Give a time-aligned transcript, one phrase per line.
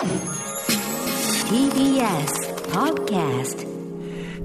[0.00, 0.16] TBS
[2.72, 3.68] Podcast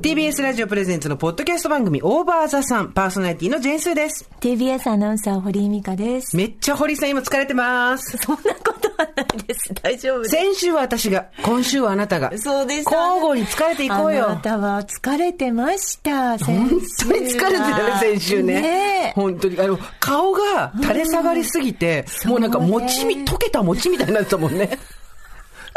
[0.01, 4.29] TBS ラジオプレゼンツのポッドキャスト番組オーバーザさんパーソナリティのジェンスーです。
[4.41, 6.35] TBS アナウンサー堀井美香です。
[6.35, 8.17] めっちゃ堀さん今疲れてます。
[8.17, 9.73] そんなことはないです。
[9.81, 10.35] 大丈夫です。
[10.35, 12.37] 先週は私が、今週はあなたが。
[12.37, 12.89] そうです。
[12.93, 14.39] 交互に疲れていこうあなよ。
[14.43, 16.37] たは疲れてました。
[16.37, 18.61] 先本週当に疲れてたね、先週ね。
[18.61, 19.57] ねえ本当に。
[19.61, 24.77] あの、顔が垂れ下がりすぎて、もうなんか餅み、溶けた餅みたいになってたもんね。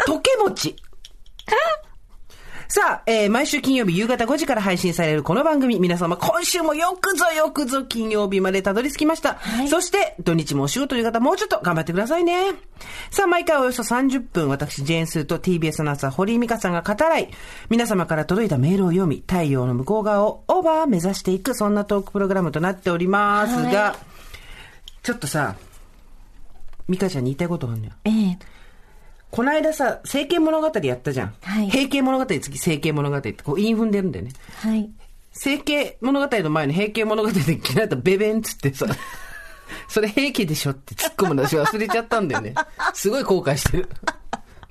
[0.07, 0.75] 溶け餅。
[2.71, 9.39] さあ、えー毎週金曜日夕方5時から配信されるこの番組、皆様今週もよくぞよくぞ金曜日までたどり着きました。
[9.67, 12.51] そして、土日もお仕事という方もうちょっと頑張ってくださいね。
[13.09, 17.31] さあ、毎回およそ30分、私、ジェーンスーと TBS アナウンサー、堀井美香さんが語らい、
[17.71, 23.95] 皆様から届いたメールを読み、太陽の向こう側をオーバー目指していく、そんなトークプログラムとなっておりますが、は
[25.01, 25.55] ちょっとさ、
[26.87, 27.93] 美香ちゃんに言いたいことがあるのよ。
[28.05, 28.58] ええ。
[29.31, 31.35] この間さ、整形物語やったじゃん。
[31.41, 34.31] はい平形物語次整形物語って、こう、韻踏んでるんだよね。
[34.61, 34.89] はい。
[35.31, 38.87] 整形物語の前の平形物語で嫌いだったベベンっつってさ、
[39.87, 42.55] それ平気でしょって突っ込むの私忘れちゃったんだよね。
[42.93, 43.89] すごい後悔してる。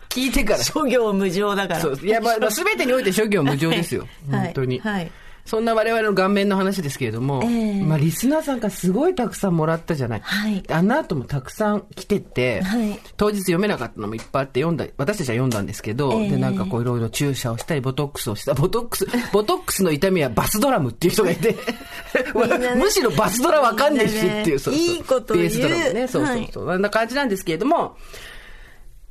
[0.08, 0.62] 聞いてから。
[0.64, 1.80] 諸行無常だから。
[1.80, 1.98] そう。
[2.02, 4.06] いや、まあ、まあ全てにおいて諸行無常ですよ。
[4.30, 4.80] はい本当に。
[4.80, 5.10] はい
[5.48, 10.20] そんな我々の顔面の話ですけれども、ええまあ、リスナーさんからすごいたくさんもらったじゃない。
[10.20, 18.52] はいあの後もたくさん来てて、はい当日読めなかったのもいっぱいあって読んだ、私たちは読んだんですけど、ええで、なんかこういろいろ注射をしたり、ボトックスをした。
[18.54, 21.56] ボトックス、ボトックスの痛みはバスドラムっていう人がいて、
[22.76, 26.70] むしろバスドラわかんねえしっていう、そうそういいこと言うベースドラムね、そうそうそう。
[26.70, 27.96] あんな感じなんですけれども、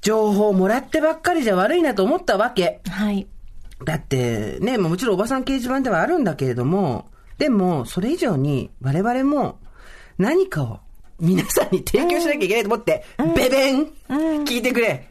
[0.02, 2.81] 情報をもらってばっかりじゃ悪いなと思ったわけ。
[2.88, 3.27] はい。
[3.86, 9.59] だって、ね、もちろんおばさん掲示板ではあるんだけれども、でも、それ以上に我々も
[10.17, 10.80] 何かを
[11.20, 13.05] 皆さんに提供しなきゃいけないと思って、
[13.36, 13.88] ベベン、
[14.45, 15.08] 聞いてくれ、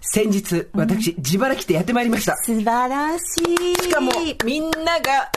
[0.00, 2.36] 先日、私、自腹来てやってまいりました。
[2.38, 3.74] 素晴らしい。
[3.82, 4.12] しかも、
[4.44, 5.30] みんなが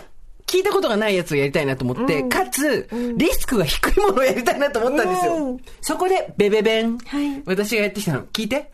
[0.45, 2.87] 聞いたことがないやつをやりたいなと思って、かつ、
[3.17, 5.33] リスクが低いものをやりたいなと思ったんですよ。
[5.35, 8.71] うんそこで、ベベベン、はい私がやってきたの、聞いて。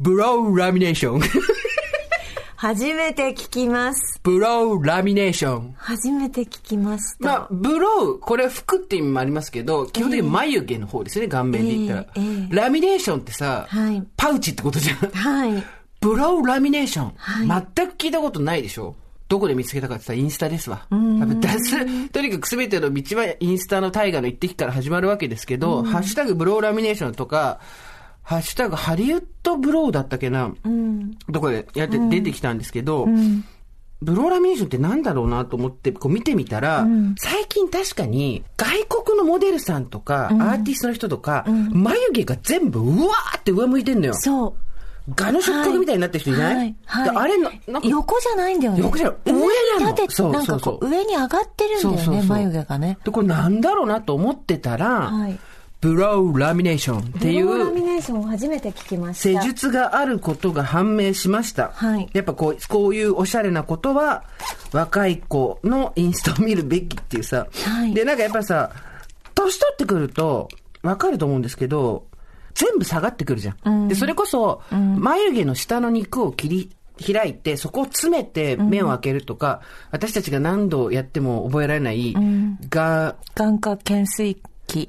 [0.00, 1.20] ブローラミネーション。
[2.64, 4.18] 初めて聞きます。
[4.22, 5.74] ブローラミネーション。
[5.76, 7.28] 初めて聞きました。
[7.28, 12.00] まあ、ブロー、これは服って意味もありますけど、基本的に眉毛の方ですね、顔面で言ったら。
[12.00, 14.96] ええええラミネーションってさ、はいパウチってことじゃん。
[14.96, 15.62] はい。
[16.00, 18.96] ブローラミネーション、はい全く聞いたことないでしょ
[19.28, 20.86] どこで見つけたかって言ったらインスタですわ。
[20.88, 20.96] と
[22.22, 27.60] にかく全ての道はインスタの大河の一滴から始まるわけですけど、ハッシュタグブローラミネーションとか、
[28.24, 30.52] ハッシュタグハリウッドブローだったっけな、
[31.28, 33.06] どこでやって出てきたんですけど、
[34.02, 36.86] ブローラミネーションってなんだろうなと思ってこう見てみたら、
[37.18, 44.14] 最近確かに外国のモデルさんとか、アーティストの人とか、眉毛が全部うわーって上向いてんのよ。
[44.14, 44.54] そう。
[45.14, 46.76] ガの触覚みたいになってる人いない、はい。
[46.86, 47.10] はい。
[47.10, 48.80] であれな、なんか、横じゃないんだよね。
[48.80, 49.16] 横じゃない。
[49.34, 52.98] 上な立てそうなんかこう、上に上がってるんだよね、眉毛がね。
[53.04, 55.38] で、これなんだろうなと思ってたら、はい
[55.84, 59.42] ブローラミネーションっていブローラミうネーションを初めて聞きました。
[59.42, 61.72] 施術があることが判明しました。
[61.74, 64.24] はいやっぱこう、こういうおしゃれなことは、
[64.72, 67.48] 若い子のインスタを見るべきっていうさ。
[67.52, 68.70] はいで、なんかやっぱりさ、
[69.34, 70.48] 年取ってくると、
[70.82, 72.06] わかると思うんですけど、
[72.54, 73.88] 全部下がってくるじゃん。
[73.88, 76.70] で、それこそ、眉毛の下の肉を切り、
[77.14, 82.14] 開いて、そこを詰めて目を開けるとか、私たちが何度やっても覚えられない、
[82.70, 84.88] が、眼科懸垂器。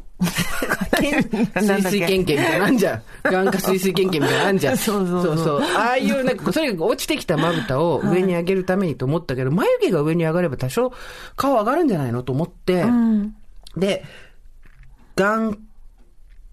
[1.61, 3.03] 水水研研みたいなのあんじゃん。
[3.23, 4.77] 眼科水水研研みたいなのあんじゃん。
[4.77, 5.37] そうそうそう。
[5.37, 10.93] そうああいう、なんか、とにかく落ちてきたまぶたを上に上げるためにと思ったけど、眉毛が上に上がれば多少
[11.35, 12.85] 顔上がるんじゃないのと思って、
[13.77, 14.03] で、
[15.15, 15.57] 眼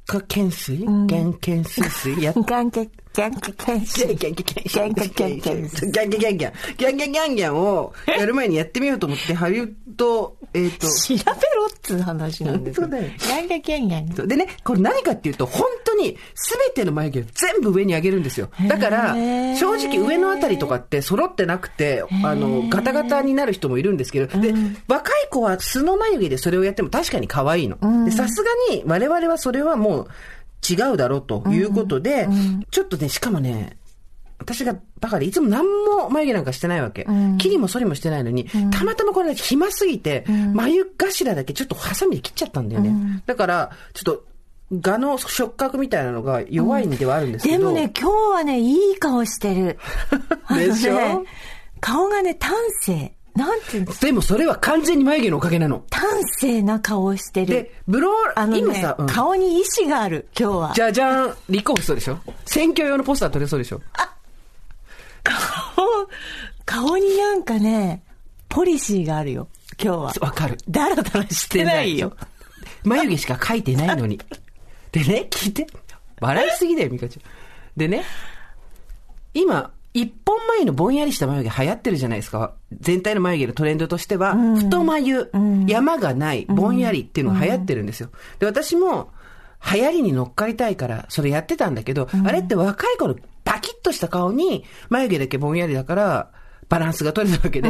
[0.06, 0.84] 科懸垂？
[0.84, 2.20] 眼懸垂水？
[2.20, 3.01] やっ眼科、眼科懸垂。
[3.12, 12.86] ギャンギャンギャンギャンギャンギャンギャンギャンギャンギャンギャンギャンギャンをやる前にやってみようと思って、ハリウッド、えっと、調べろっつう話なんですよ。
[12.88, 14.28] 本当だよギャンギャンギャンギャン。
[14.28, 18.48] でね、これ何かっていうと、本当に全ての眉毛を全部上に上げるんですよ。
[18.68, 19.14] だから、
[19.56, 24.54] 正直上のあたりとかって揃ってなくて、あの、ガタガタになる人もいるんですけど、で、
[24.88, 27.76] 若い子は素の眉毛でそれをやっても確かに可愛いの。
[28.10, 30.08] さすがに我々はそれはもう
[30.68, 32.28] 違うだろうということで、
[32.70, 33.76] ちょっとね、しかもね、
[34.38, 37.06] 私がバカでいつも何も眉毛なんかしてないわけ。
[37.38, 40.24] 切りも剃りもしてないのに、たまたまこれ暇すぎて、
[40.54, 43.22] 眉頭だけちょっとハサミで切っちゃったんだよね。
[43.26, 44.24] だから、ちょっと、
[44.80, 47.58] 蛾の触覚みたいなのが弱いんではあるんですけど。
[47.58, 49.78] でもね、今日はね、いい顔してる。
[50.56, 50.94] でしょ？
[50.94, 51.18] ね
[51.80, 52.54] 顔がね、端
[52.84, 53.12] 正。
[53.34, 55.84] なんていうのでもそれは完全に眉毛のおかげなの。
[55.90, 56.04] 端
[56.40, 57.46] 正な顔をしてる。
[57.46, 60.72] で、ブロー、あのね今さ、うん顔に意志がある、今日は。
[60.74, 62.18] じゃじゃん、立候補しそうでしょ？
[62.44, 63.80] 選挙用のポスター取れそうでしょ？
[65.22, 66.08] 顔、
[66.66, 68.02] 顔になんかね、
[68.48, 69.48] ポリシーがあるよ、
[69.82, 70.12] 今日は。
[70.20, 70.58] わかる。
[70.68, 72.14] だらだらしてないよ。
[72.84, 74.20] 眉毛しか描いてないのに。
[74.90, 75.66] でね、聞いて。
[76.20, 77.22] 笑いすぎだよ、ミカちゃん。
[77.76, 78.04] でね、
[79.34, 82.54] 今、一本眉のぼんやりした眉毛流行ってるじゃないですか。
[82.80, 85.30] 全体の眉毛のトレンドとしては、太眉、
[85.66, 88.10] 山がない、ぼんやりっていうのが流行ってるんですよ。
[88.38, 89.10] で、私も、
[89.72, 96.30] 流行りに乗っかりたいから、それやってたんだけど、あれって若い頃、パキッとした顔に、眉毛だけぼんやりだから、
[96.72, 97.68] バランスが取れたわけで、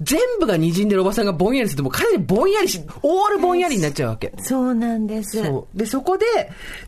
[0.00, 4.32] 全部が滲んでるおばさんがぼんやりすると、もう完全にぼんやりし、オールぼんやりになっちゃうわけ。
[4.40, 5.42] そうなんです。
[5.74, 6.24] で、そこで、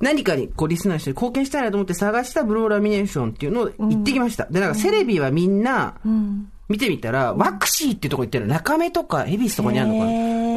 [0.01, 4.47] 何かに、こう、リスナーの人に貢献したいなと思って探したブローラミネーションっていうのを行ってきました。
[4.47, 5.97] で、なんか、セレビはみんな、
[6.71, 8.55] 見てみたら、ワクシーっていうとこ行ってるの。
[8.55, 10.13] 中目とか、恵比寿とかにあるのかな。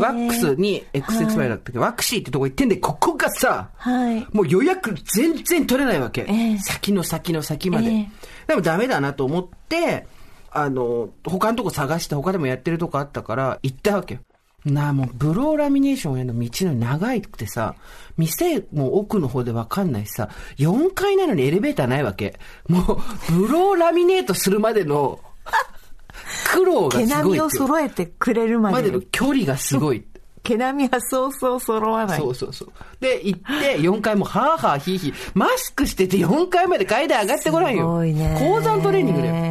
[0.07, 1.73] ワックスに XXY だったけ？
[1.73, 4.25] ど、ワクシーってとこ行ってんで、ここがさ、はい。
[4.31, 6.25] もう予約全然取れないわけ。
[6.29, 7.89] ええ先の先の先まで。
[7.89, 8.09] ええ
[8.47, 10.05] でもダメだなと思って、
[10.53, 14.19] あの、他のとこ探して他でもやってるとこあったから行ったわけよ。
[14.65, 17.75] なあ、もう、ブローラミネーションへの道のり長くてさ、
[18.17, 22.39] 店も奥の方でわかんないしさ、4階なのにエレベーターないわけ。
[22.67, 22.85] もう、
[23.33, 25.19] ブローラミネートするまでの
[26.53, 27.17] 苦労が毛すごいっていう。
[27.17, 29.01] 並みを揃えてくれるまでまでの。
[29.01, 30.05] 距離がすごい。
[30.43, 32.19] 毛並みはそうそう揃わない。
[32.19, 32.71] そうそうそう。
[32.99, 37.83] で、行って、4階も、はぁはぁひいひい、マスクしてて4階まで階段上がってこないよ。
[37.83, 38.35] すごいね。
[38.39, 39.35] 高山トレーニングだよ。
[39.35, 39.41] よ。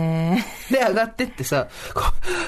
[0.70, 2.02] で、上がってってさ、こ、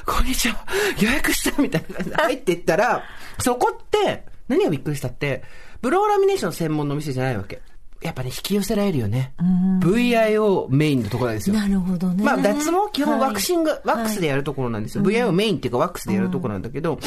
[0.07, 0.65] こんにちは、
[1.01, 3.03] 予約したみたいな感じで入っていったら、
[3.39, 5.43] そこって、何がびっくりしたって、
[5.81, 7.61] ブローラミネーション専門のお店じゃないわけ。
[8.03, 9.33] やっぱね、引き寄せられるよね。
[9.81, 11.57] VIO メインのところなんですよ。
[11.57, 12.23] なるほどね。
[12.23, 15.05] まあ、脱毛基本ワクシング、はいワックスでやるところなんですよ。
[15.05, 16.99] VIO メインっていうかワックスでやるところなんだけど、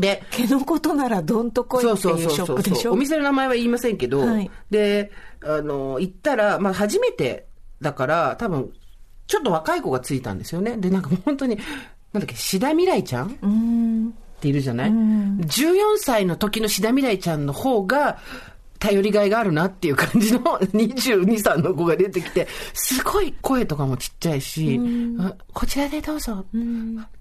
[0.00, 2.92] で、毛のことならどんとこいっていうショップでしょ？
[2.92, 5.10] お店の名前は言いませんけど、はいで、
[5.42, 7.46] あの、行ったら、まあ初めて
[7.80, 8.72] だから、多分、
[9.26, 10.76] ちょっと若い子がついたんですよね。
[10.76, 11.56] で、なんか本当に、
[12.12, 13.28] なんだっけ、志田未来ちゃん？
[14.08, 14.40] っ。
[14.40, 18.18] ているじゃない、?14 歳の時の志田未来ちゃんの方が、
[18.84, 24.78] 頼りがいがあるなっていう感じの22、 3の子が出てきて、すごい声とかもちっちゃいし、
[25.18, 26.44] あこちらでどうぞ、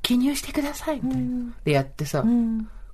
[0.01, 1.53] 記入してください、みたいな。
[1.63, 2.25] で、やってさ、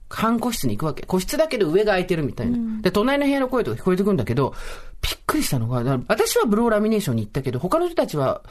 [0.08, 1.04] 半個室に行くわけ。
[1.04, 2.82] 個室だけど上が空いてるみたいな。
[2.82, 4.54] で、隣の部屋の声とか聞こえてくるんだけど、
[5.02, 8.44] びっくりしたのが、私はブローラミネーションに行ったけど、他の人たちは、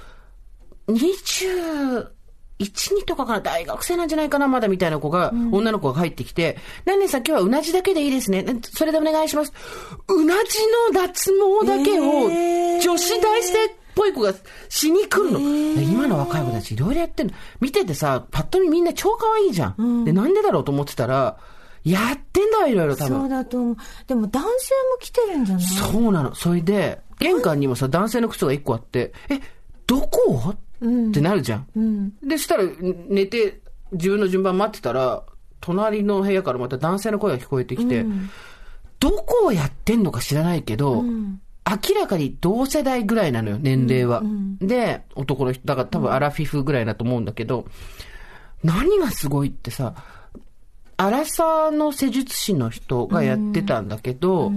[2.60, 8.44] 21、2とかかな大学生なんじゃないかなまだみたいな子が、女の子が入ってきて、何々さん今日はうなじだけでいいですね。
[8.62, 9.52] それでお願いします。
[10.08, 10.58] うなじ
[10.93, 14.32] の脱毛だけを、えー女子大生っぽい子が
[14.69, 15.38] しに来るの。
[15.40, 17.32] で今の若い子たちいろいろやってんの。
[17.60, 20.05] 見ててさ、パッと見みんな超可愛いじゃん。
[20.05, 21.38] で、なんでだろうと思ってたら、
[21.84, 23.19] やってんだわ、いろいろ多分。
[23.20, 23.76] そうだと思う。
[24.06, 25.64] でも男性も来てるんじゃない？
[25.64, 26.34] そうなの。
[26.37, 29.40] それで、玄関にもさ、男性の靴が一個あって、え、
[29.88, 31.66] どこ、ってなるじゃん。
[31.76, 32.10] うん。
[32.22, 32.64] で、そしたら、
[33.08, 33.60] 寝て、
[33.92, 35.22] 自分の順番待ってたら、
[35.60, 38.04] 隣の部屋からまた男性の声が聞こえてきて、
[39.00, 44.22] どこをやってんのか知らないけど、明らかに同世代ぐらいなのよ、年齢は。
[44.60, 47.66] で、男の人、だから多分アラフィフぐらいだと思うんだけど、
[48.62, 49.94] 何がすごいってさ、
[50.96, 54.52] アラサーの施術師の人がやってたんだけど、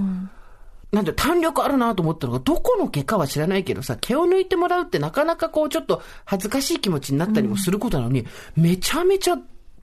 [0.91, 9.35] なんて弾力あるなと思ったのが、どこの毛かは知らないけどさ、毛を抜いてもらうってなかなかこうちょっと恥ずかしい気持ちになったりもすることなのに、めちゃめちゃ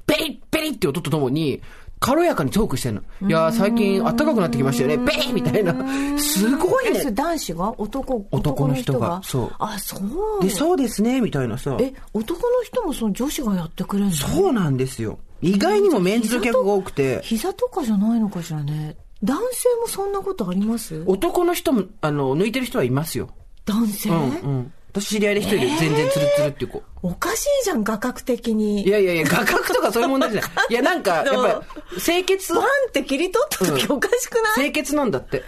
[0.07, 1.63] ベリッベリッって音とともに、
[2.01, 3.01] 軽やかにトークしてんの。
[3.29, 4.99] いやー最近暖かくなってきましたよね。
[4.99, 5.75] ベリッみたいな。
[6.19, 7.11] すごいね。
[7.11, 7.81] 男子が？
[7.81, 9.97] 男、男の人がそうあ、そ
[10.41, 10.43] う。
[10.43, 11.77] で、そうですね、みたいなさ。
[11.81, 14.13] え、男の人もその女子がやってくれるの？
[14.13, 15.19] そうなんですよ。
[15.41, 18.97] 意外にもメンズの客が多くて、膝とかじゃないのかしらね。
[19.23, 21.03] 男性もそんなことあります？
[21.07, 23.31] 男の人も、あの、抜いてる人はいますよ。
[23.67, 24.27] 男性、うん、う
[24.61, 24.73] ん。
[24.93, 26.83] 私知り合いで一人で全然ツルツルっていう子。
[27.03, 28.83] おかしいじゃん、画角的に。
[28.87, 30.51] いやいやいや、画角とかそういう問題じゃない。
[30.71, 35.43] いや、なんか、やっぱり、清潔、バンって切り取った時おかしくない、清潔なんだって。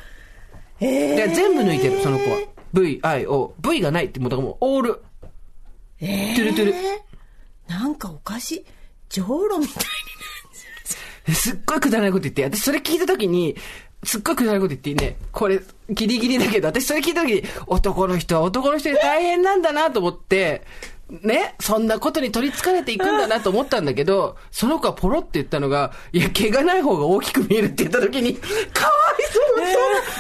[0.81, 2.39] えで、全部抜いてる、その子は。
[2.75, 3.55] V, I, O。
[3.61, 5.03] V がないって、もうだからもう、オール。
[6.01, 6.75] えトゥルトゥル
[7.69, 8.65] なんかおかしい。
[9.09, 9.85] じょうろみたい
[11.29, 13.57] すっごいくだらないこと言って、私それ聞いたときに、
[14.03, 15.61] すっごいくだらないこと言ってね、これ、
[15.91, 20.63] ギリギリだけど、私それ聞いたときに、男の人は男の人で大変なんだなと思って、
[21.23, 29.73] ね、そんなことに取り憑かれていくんだなと思ったんだけど、その子はポロって言ったのが、いや、毛がない方が大きく見えるって言ったときに、かわいそう、そんな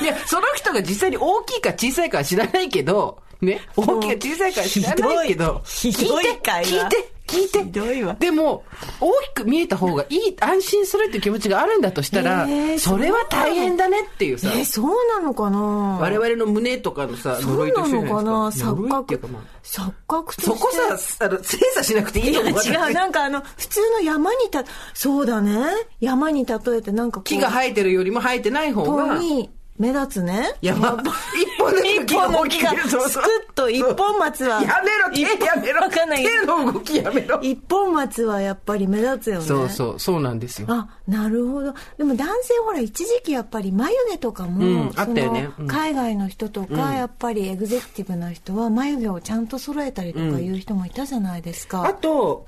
[0.02, 7.64] いや、その人が実際に大きいか小さいかは知らないけど、ね、大きいか小さいかは知らないけど、聞いて、聞いて、聞いて。
[7.64, 8.16] ひどいわ。
[8.18, 8.64] でも、
[9.00, 15.58] 大きく見えた方がいい、安心するっていう気持ちがあるんだとしたら、えーそれは大変だねっていうさ、え、そうなのかな？
[16.00, 18.32] 我々の胸とかのさ、そう呪いとな一緒じゃないのかな？
[18.50, 19.20] 錯覚。
[19.62, 20.50] 錯覚として。
[20.50, 22.62] そこさ、あの、精査しなくていいいやと思う。
[22.62, 25.64] 違う、なんかあの、普通の山にた、そうだね。
[26.00, 27.20] 山に例えてなんか。
[27.22, 30.54] 木が生えてるよりも生えてない方本が、に目立つね。
[30.60, 34.60] 山、一本の一本の木が、そうそうすくっと一本松は。
[34.62, 35.80] やめろ、手やめろ。
[35.80, 36.64] わかんないけ手ど。
[36.66, 37.40] の動きやめろ。
[37.40, 39.46] 一本松はやっぱり目立つよね。
[39.46, 40.68] そうそう、そうなんですよ。
[40.70, 41.74] あ、なるほど。
[41.96, 51.86] でも男性ほら、一時期やっぱり眉毛とかも、うんあったよねうん海外の人とか、やっぱりエグゼクティブな人は眉毛をちゃんと揃えたりとかいう人もいたじゃないですか。
[51.86, 52.46] あと、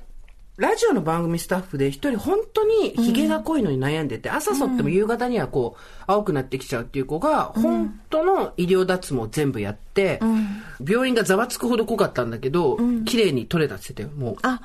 [0.57, 10.19] ラジオの番組スタッフで一人本当にヒゲが濃いのに悩んでて、朝剃っても夕方にはこう、青くなってきちゃうっていう子が、本当の医療脱毛全部やって、
[10.87, 14.37] 病院がざわつくほど濃かったんだけど、綺麗に取れたって言ってたよ、もう。
[14.43, 14.61] あ、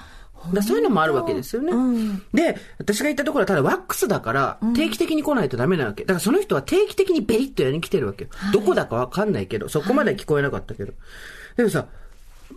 [0.52, 1.73] だそういうのもあるわけですよね。
[1.73, 6.02] うんで、私が行ったところはただワックスだから、定期的に来ないとダメなわけ。
[6.02, 8.30] だからその人は定期的にベリッとやりに来てるわけよ。
[8.52, 10.92] どこだかわかんないけど、そこまでは聞こえなかったけど。
[11.57, 11.87] でもさ、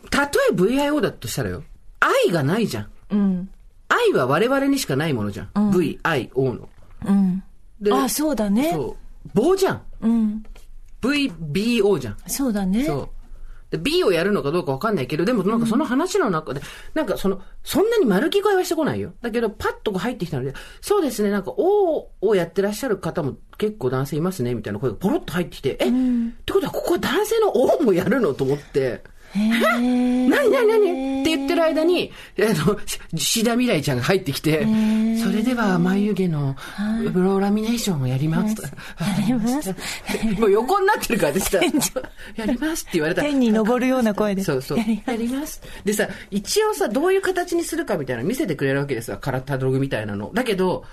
[0.09, 1.63] たとえ VIO だとしたらよ、
[2.01, 2.89] 愛がないじゃん。
[3.11, 3.49] うん。
[3.89, 5.71] 愛は我々にしかないものじゃん。
[5.71, 6.69] V、I、O の。
[7.05, 7.43] うん。
[7.79, 8.71] であ、そうだね。
[8.71, 9.29] そう。
[9.33, 9.81] 棒じゃん。
[10.01, 10.43] うん。
[11.01, 12.17] V、B、O じゃん。
[12.27, 12.85] そうだね。
[12.85, 13.09] そう。
[13.71, 16.61] で B をやるのかどうかわかんないけど、でもなんかその話の中で、
[16.93, 19.13] なんかその、そんなに丸聞こえはしてこないよ。
[19.21, 25.91] だけど、パッとこう入ってきたので、そうですね、なんか O をやってらっしゃる方も結構男性いますね、みたいな声がポロッと入ってきて、え、っ
[26.45, 28.33] てことはここは男性の O もやるの？
[28.33, 29.03] と思って、
[29.35, 31.21] 何何何？
[31.21, 34.65] って言ってる間に、あの、し志田未来ちゃんが入ってきて、
[35.23, 36.55] それでは眉毛の
[37.11, 38.63] ブローラミネーションをやりますと。
[38.63, 38.69] や
[39.25, 39.73] ります。
[40.39, 41.59] もう横になってるからでした。
[42.35, 43.27] やりますって言われたら。
[43.29, 44.43] 天に昇るような声で。
[44.43, 44.77] そうそう。
[44.77, 45.61] やります。
[45.85, 49.17] でさ、一応さ、どういう形にするかみたいなの見せてくれるわけですよ。
[49.19, 50.31] カラタログみたいなの。
[50.33, 50.83] だけど、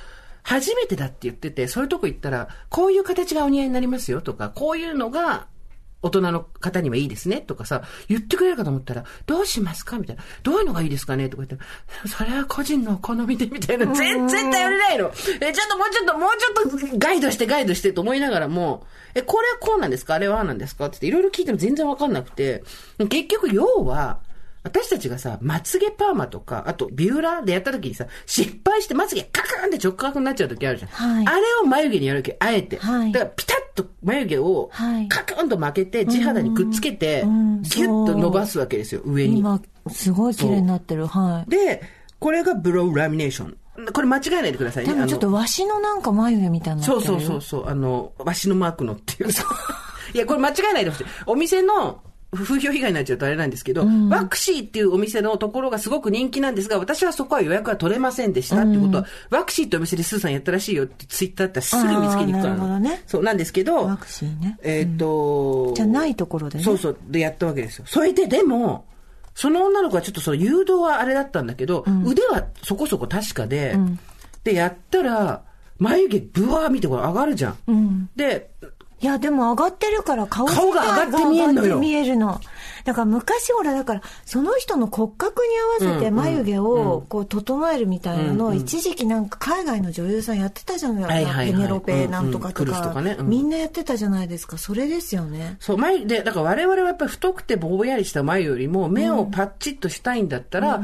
[0.43, 5.47] 初めてだって言ってて、そういうとこ行ったら、こういう形がお似合いになりますよとか、こういうのが、
[6.01, 10.23] 大人の方にはいいですねとかさ、言ってくれるかと思ったら、どうしますかみたいな。
[10.43, 13.87] どういうのがいいですかねとか言って、それは個人のお好みでみたいな。
[13.95, 15.11] 全然頼れないの。
[15.41, 20.15] え、ちょっともうちょっと、もうちょっとガイドしてガイドしてと思いながらも、え、これはこうなんですか？
[20.15, 20.87] あれはなんですか？
[20.87, 22.63] って言っていろいろ聞いても全然わかんなくて、
[23.09, 24.21] 結局要は、
[24.63, 30.91] 私たちがさ、まつげパーマとか、あとビューラーでやった時にさ、失敗してまつげカカーンって直角になっちゃう時あるじゃん。
[30.91, 32.77] はいあれを眉毛にやるわけ、あえて。
[32.79, 39.39] はいだからピタッと眉毛をはいカクンと巻けて、地肌にくっつけて、うんギュッと伸ばすわけですよ、上に。
[39.39, 39.61] 今、
[39.91, 41.07] すごい綺麗になってる。
[41.07, 41.51] はい。
[41.51, 41.83] で、
[42.19, 43.57] これがブローラミネーション。
[43.93, 44.93] これ間違えないでくださいね。
[44.93, 46.87] でもちょっとわしのなんか眉毛みたいにな。
[46.87, 49.31] そうそうそうそう、あの、わしのマークのっていう。
[50.15, 51.05] いや、これ間違えないでほしい。
[51.27, 52.01] お店の、
[52.33, 64.59] 風評被害になっちゃうとあれなんですけど、ワクシーっていうお店のところがすごく人気なんですが、私はそこは予約は取れませんでしたってことは、ワクシーってお店でスーさんやったらしいよってツイッターってすぐ見つけに行くからなるほどねそうなんですけど、ワクチンね。
[64.63, 66.65] えっ、と、じゃないところでね。
[66.65, 67.87] そうそう、でやったわけですよ。
[67.87, 68.87] それで、でも、
[69.35, 73.77] その女の子はちょっとその誘導はあれだったんだけど、腕はそこそこ確かで、
[74.45, 75.45] で、やったら、
[75.79, 77.57] 眉毛ブワー見てこれ上がるじゃん。
[77.69, 78.11] うん。
[78.17, 78.51] で、
[79.01, 81.79] いや、でも上がってるから顔顔が上がって見えんのよ。
[81.79, 82.41] 見えるの。
[82.85, 85.43] だから昔ほら、だから、その人の骨格
[85.79, 91.43] に合わせて眉毛をこう整えるみたいなのを、一時期なんか海外の女優さんやってたじゃないですか。
[91.45, 92.95] ペネロペなんとかとか。
[93.23, 94.59] みんなやってたじゃないですか。
[94.59, 95.57] それですよね。
[95.61, 100.83] そう、眉、で、だから我々はやっぱり太くてぼんやりした眉よりも、目をパッチッとしたいんだったら、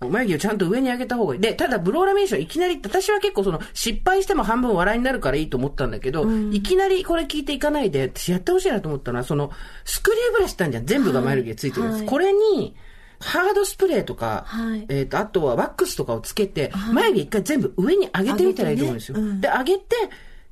[0.00, 1.40] 眉毛をちゃんと上に上げた方がいい。
[1.40, 9.50] で、ただブローラミネーションいきなり、私は結構その、失敗しても半分笑いになるからいいと思ったんだけど、いきなりこれ聞いていかないで、私やってほしいなと思ったのは、その、
[9.84, 10.86] スクリューブラシってあるじゃん。
[10.86, 11.94] 全部が眉毛ついてるやつ。
[11.96, 12.76] はいこれに、
[13.20, 19.18] ハードスプレーとか、はいえっ、と、あとはワックスとかをつけて、眉毛一回全部上に上げてみたらいいと思うんですよ。
[19.18, 19.96] ねうんで、上げて、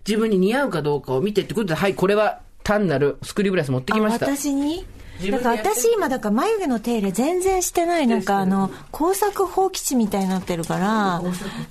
[0.07, 4.27] 自分に似合うかどうかを見てってことで、はい、これは単なるスクリューブラシ持ってきました。
[4.27, 4.79] あ私に？
[4.79, 4.96] 自
[5.31, 11.23] だから私今だから眉毛の手入れ全然してないなんかあの工作放棄地みたいになってるから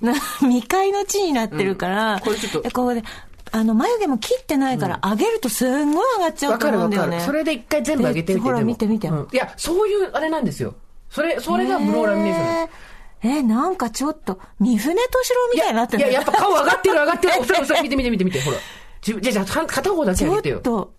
[0.01, 3.03] な未開の地になってるから、これちょっとでここで
[3.51, 6.67] あの眉毛も切ってないから上げるとすんごい上がっちゃうと。
[6.67, 8.43] 思うんだよねそれで一回全部上げてみて。
[8.43, 10.75] でほら見て見てうんいや、そういうあれなんですよ。
[11.09, 12.95] それ、それがブローラミネーションです。
[13.27, 17.33] えなんかちょっと三船敏郎みたいになってるいや、やっぱ顔上がってる上がってる。
[17.81, 18.57] 見て見て見て見て、ほら。
[19.01, 20.57] じゃあ、じゃ片方だけちょ上げてよ。
[20.59, 20.93] っと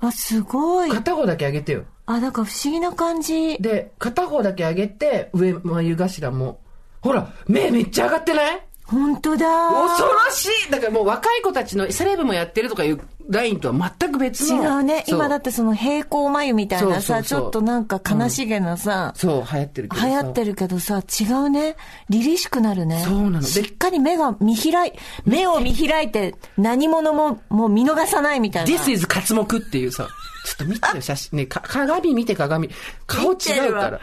[0.00, 1.84] あすごい片方だけ上げてよ。
[2.06, 6.60] あだから不思議な感じで、片方だけ上げて、上眉頭も。
[7.02, 8.62] ほら、目めっちゃ上がってない？
[8.90, 14.78] 本当だ恐ろしいだからもう若い子たちのセレブもやってるとかいうラインとは全く別違の。
[14.78, 15.04] うね。
[15.06, 20.08] 今だってその平行眉みたいなさ、ちょっとなんか悲しげなさ、そう、流行ってるけどさ。
[20.08, 21.76] 流行ってるけどさ、違うね。
[22.08, 23.04] 凛々しくなるね。
[23.06, 24.92] そうなのでしっかり目が見開い、
[25.24, 28.70] 目を見開いて何者ももう見逃さないみたいな。
[28.76, 30.08] This is 活目っていうさ、
[30.44, 31.36] ちょっと見てよ、写真。
[31.36, 32.68] ね、か鏡見て鏡。
[33.06, 33.36] 顔違
[33.68, 34.00] うから。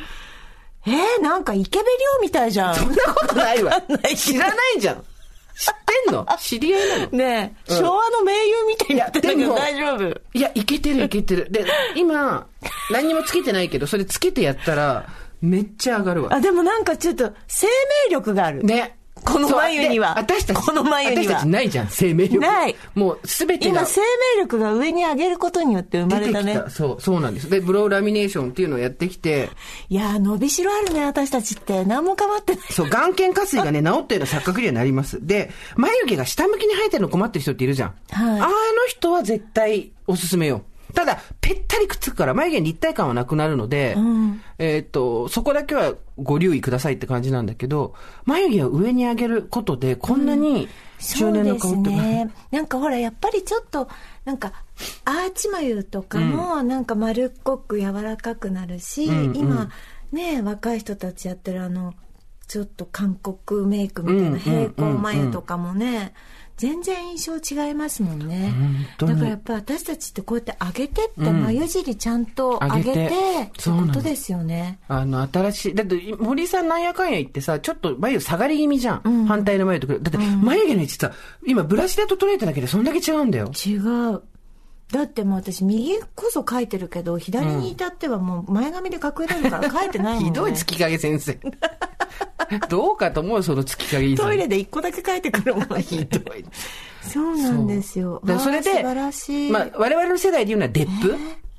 [0.87, 1.89] えー、なんかイケベリ
[2.19, 2.75] オみたいじゃん。
[2.75, 4.15] そんなことないわない。
[4.15, 4.95] 知らないじゃん。
[4.95, 5.73] 知っ
[6.05, 6.25] てんの？
[6.39, 7.17] 知り合いなの？
[7.17, 10.21] ねえ、うん昭和の名優みたいになってるけど大丈夫？
[10.33, 11.51] いや、いけてるいけてる。
[11.51, 11.65] で、
[11.95, 12.47] 今、
[12.91, 15.09] 何にもつけてないけど、それつけてやったら、
[15.41, 16.33] めっちゃ上がるわ。
[16.33, 17.67] あ、でもなんかちょっと生
[18.07, 18.63] 命力がある。
[18.63, 18.96] ね。
[19.27, 22.39] この眉には私たち、この眉には私たちないじゃん、生命力。
[22.39, 24.01] ないもう、すべてが今生
[24.35, 26.69] 命力が上に上げることによって生まれたね出てきた。。
[26.69, 27.49] そう、そうなんです。
[27.49, 29.49] で、ブローラミネーションっていうのをやってきて、
[29.89, 31.83] いやー、伸びしろあるね、私たちって。
[31.83, 32.65] 何も変わってない。
[32.71, 35.25] そう、眼瞼下垂がね、 治ったような錯覚にはなります。
[35.25, 37.93] で、眉毛が下向きに生えてるの困ってる人っているじゃん。
[38.11, 38.51] はいあの
[38.87, 40.63] 人は絶対おすすめよ。
[40.93, 43.97] ただ、ぺったりくっつくから眉毛に立体感はなくなるので、
[44.57, 47.93] えーっと、そこだけはご留意くださいって感じなんだけど、
[48.25, 50.67] 眉毛を上に上げることで、こんなに
[50.99, 52.31] 中年の顔って、ね。
[52.51, 53.87] なんかほら、やっぱりちょっと、
[54.25, 54.53] なんか、
[55.05, 59.37] アーチ眉とかも、なんか丸っこく柔らかくなるし、うんうん。
[59.37, 59.69] 今、
[60.11, 61.93] ね、若い人たちやってるあの、
[62.47, 66.13] ちょっと韓国メイクみたいうんな平行眉とかもね、
[66.57, 68.51] 全然印象違いますもんね。
[68.97, 74.79] だからやっぱ私たちってこうやって上げてって、眉尻ちゃんと上げて、そうなのことですよね。
[74.87, 79.25] あの、新しい、だって、森井さんなんやかんや言ってさ、ちょっと眉下がり気味じゃん。
[79.27, 81.11] 反対の眉とだって、眉毛の位置さ、
[81.45, 83.51] 今ブラシで整えただけでそんだけ違うんだよ。
[83.65, 84.21] 違う
[84.91, 91.37] だってもう私右こそ書いてるけど左に至ってはもう前髪で隠れるから書いてないもん、ね、ひどい月影先生。
[92.69, 96.45] どうかと思う、その月影トイレで一個だけ書いてくるもんひどい。
[97.01, 98.21] そうなんですよ。
[98.23, 98.83] だからそれで、
[99.51, 101.15] まあ、我々の世代で言うならデップ、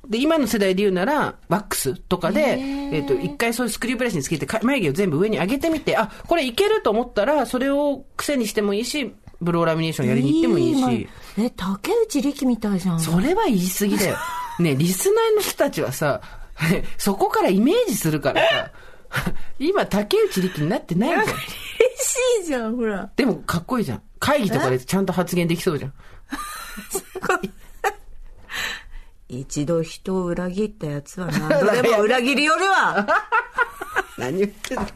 [0.09, 11.09] で、今の世代で言うなら、ワックスとかで、えっ、と、一回そういうスクリューブラシにつけて、か眉毛を全部上に上げてみて、あ、これいけると思ったら、それを癖にしてもいいし、ブローラミネーションやりに行ってもいいし、い
[11.39, 14.17] え竹内力みたいじゃんそれは言い過ぎだよ。
[14.59, 16.21] ね、リスナーの人たちはさ、
[16.99, 18.71] そこからイメージするからさ、
[19.59, 21.23] 今、竹内力になってないじゃん。
[21.25, 21.39] 嬉し
[22.43, 24.03] いじゃんほらでも、かっこいいじゃん。
[24.19, 25.93] 会議とかでちゃんと発言できそうじゃん。
[29.29, 33.07] 一度人を裏切ったやつは何度でも裏切りよるわ
[34.17, 34.91] 何言ってんのって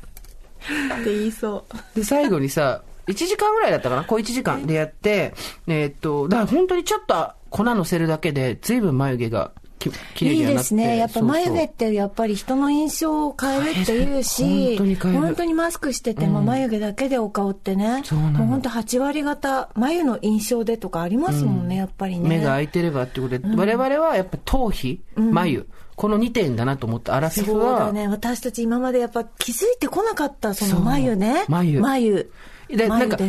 [1.04, 4.04] 言いそうで、最後にさ、1時間ぐらいだったかな？
[4.04, 5.34] 小1時間でやって、
[5.66, 9.88] えーっと、だから本当にちょっと粉乗せるだけで、随分眉毛がき
[10.26, 10.58] いいにはなって。
[10.58, 10.96] ですね。
[10.96, 22.28] やっぱ眉毛そうってやっぱり人の印象を変えるっていうし、本当に変える本当にマスクしてても眉毛だけでお顔ってね、そうなのもう本当8割方眉の印象でとかありますもんね、やっぱりね。
[22.28, 28.06] 目が開いてればってことで、我々はやっぱ頭皮、眉、この2点だなと思って、アラフィそフは、うだね。
[28.06, 31.44] 私たち今までやっぱ気づいてこなかった、そのそう眉ね。
[31.48, 32.30] 眉眉。
[32.76, 33.16] でなんか。
[33.16, 33.28] 流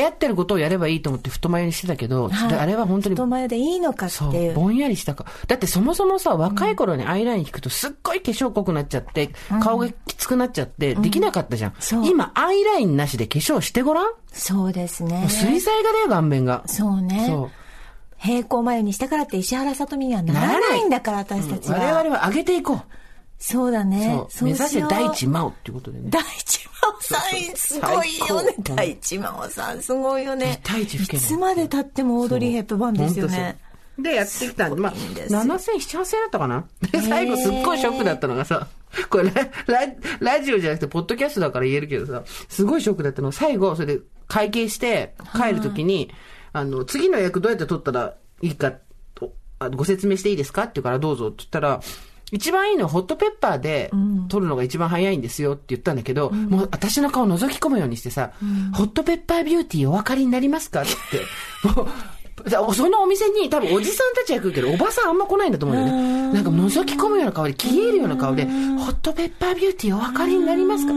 [0.00, 4.54] 行ってることをやればいいと思って太眉にしてたけど、はいであれは本当に太眉でいいのかっていう。
[4.54, 5.26] ぼんやりしたか。
[5.46, 9.30] だってそもそもさ、若い頃にアイライン引くとすっごい化粧濃くなっちゃって、
[9.62, 11.74] 顔がきつくなっちゃって、できなかったじゃん。
[11.78, 15.26] そう今、アイラインなしで化粧してごらん、そうですね。
[15.28, 16.62] 水彩画だよ、顔面が。
[16.66, 17.26] そうね。
[17.28, 17.50] そう。
[18.18, 21.78] 平行眉にしたからって石原さとみにはならないんだから、私たちは。
[21.78, 22.82] 我々は上げていこう。
[23.38, 24.26] そうだね。
[24.28, 24.48] そう。
[24.48, 24.90] 目指せしよう。
[24.90, 26.10] 第一真央っていうことでね。
[26.10, 28.56] 大地真央さん、すごいよね。
[28.64, 30.60] 大地真央さん、すごいよね。
[30.76, 33.58] いいつまで経ってもオードリー・ヘップバーンですよね。
[33.98, 35.40] で、やってきたんで、まあ、いいんですよ。
[35.40, 36.64] 7000、7000だったかな？
[36.92, 38.68] で、最後すっごいショックだったのがさ、
[39.10, 46.12] これラ、ラ、ラジオじゃなくて、ポッドキャストだから言えるけどさ、すごいショックだったのが、最後、それで会計して、帰るときに、
[46.52, 48.72] あの、次の役どうやって取ったらいいか
[49.14, 50.62] と、あご説明していいですか？
[50.62, 51.80] って言うから、どうぞって言ったら、
[52.30, 53.90] 一番いいのはホットペッパーで
[54.28, 58.32] 取るのが一番早いんですよって言ったんだけど、もう私の顔覗き込むようにしてさ、
[58.74, 60.90] ホットペッパービューティーお分かりになりますかって。
[61.66, 61.88] もう
[62.48, 66.32] だそのお店に多分おじさんたちは来るけど、おばさんあんま来ないんだと思うんだよね。
[66.34, 70.92] なんか覗き込むような顔で、消えるような顔で、ホットペッパービューティーお分かりになりますか？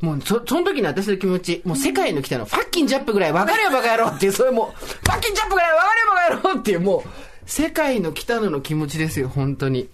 [0.00, 7.08] もう、そ、その時の私の気持ち、もう世界の来たの、ファッキンジャップぐらい分かるよバカ野郎っていう、それもう、ファッキンジャップぐらい分かるよバカ野郎っていう、もう、
[7.44, 9.88] 世界の来たのの気持ちですよ、本当に。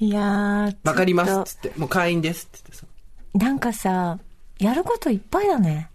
[0.00, 0.76] いやー。
[0.82, 2.86] わかりますっっつって、もう会員ですって言ってさ。
[3.32, 4.18] となんかさ、
[4.58, 5.90] やることいっぱいだね。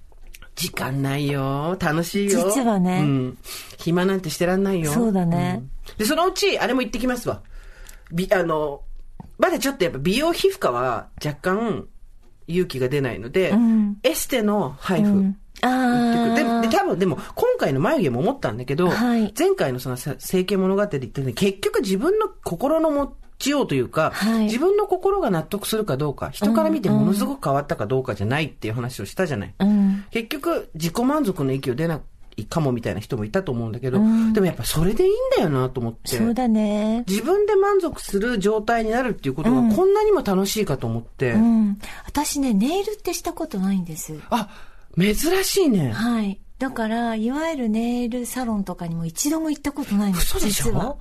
[0.56, 1.76] 時間ないよ。
[1.80, 2.50] 楽しいよ。
[2.50, 3.38] 実はねうん。
[3.78, 4.92] 暇なんてしてらんないよ。
[4.92, 7.42] そうだねんで、そのうち、あれも行ってきますわ。
[8.12, 8.82] び、あの、
[9.38, 11.88] まだちょっとやっぱ美容皮膚科は若干
[12.48, 15.10] 勇気が出ないので、んエステの配布。
[15.10, 30.06] うんあでーで多分でも今回の眉毛も思ったんだけど、はい前回のそのさ整形物語で言ったように結局自分の心の持ちようというか、はい自分の心が納得するかどうか人から見てものすごく変わったかどうかじゃないっていう話をしたじゃない、うん。
[30.12, 32.02] 結局自己満足の域を出な
[32.38, 37.06] いかもみたいな人もいたと思うんだけど、うんでもやっぱそれでいいんだよなと思ってそうだね。
[37.08, 41.80] 自分で満足する状態になるっていうことがこんなにも楽しいかと思って、うん。
[42.06, 44.20] 私ね、ネイルってしたことないんです。
[44.30, 44.50] あ
[44.98, 46.40] 珍しいねはい。
[46.58, 50.38] だから、いわゆるネイルサロンとかにも一度も行ったことないんです。
[50.38, 50.66] 嘘でしょ？
[50.68, 50.96] 実は。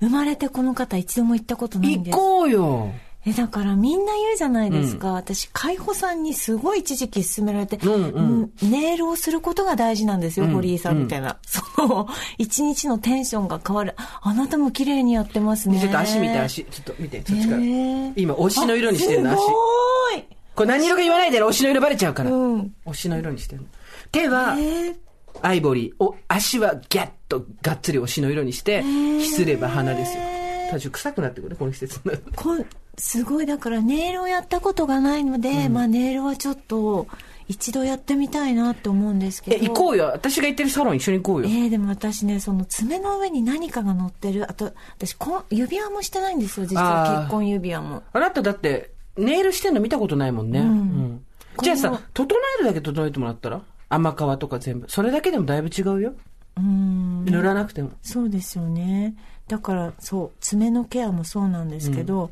[0.00, 2.16] 生まれてこの方一度も行ったことないんです。
[2.16, 2.92] 行こうよ。
[3.26, 5.12] え、だからみんな言うじゃないですか。
[5.12, 8.50] 私、海保さんにすごい一時期勧められて、うんうん。
[8.62, 10.52] うんネイルをすることが大事なんですよ、うん。
[10.54, 11.38] 堀井さんみたいな。
[11.46, 12.08] その、
[12.38, 13.94] 一日のテンションが変わる。
[14.22, 15.78] あなたも綺麗にやってますね。
[15.78, 18.12] ちょっと足見て足ちょっと見てそっちから、へー。
[18.16, 19.40] 今推しの色にしてるのあ足。
[19.40, 20.24] すごい。
[20.54, 22.74] これ何色か言わないでね推しの色バレちゃうから、うん。
[22.86, 23.68] 推しの色にしてるの。
[24.12, 24.96] 手はえー。
[25.42, 25.92] アイボリー。
[25.98, 29.20] お足はギャッとがっつり推しの色にしてー。
[29.20, 30.22] ひすれば花ですよ。
[30.70, 32.66] 体重臭くなってくるねこの季節になると。
[32.98, 37.06] すごいだからネイルをやったことがないので、まあネイルはちょっと
[37.48, 40.10] 一度やってみたいなって思うんですけえど行こうよ。
[40.12, 44.48] 私が行ってるサロン一緒に行こうよ、えーでも私ねその爪の上に何かが乗ってる。
[44.50, 47.20] あと私こん指輪もしてないんですよ実は。
[47.22, 48.02] 結婚指輪も。
[48.12, 51.24] あなただってネイルしてんの見たことないもんね、うん。
[51.62, 53.62] じゃあさ整えるだけ整えてもらったら？
[53.88, 54.88] 甘皮とか全部。
[54.88, 56.14] それだけでもだいぶ違うよ
[56.56, 57.24] うん。
[57.24, 57.90] 塗らなくても。
[58.02, 59.14] そうですよね。
[59.48, 62.30] だからそう爪のケアもそうなんですけど、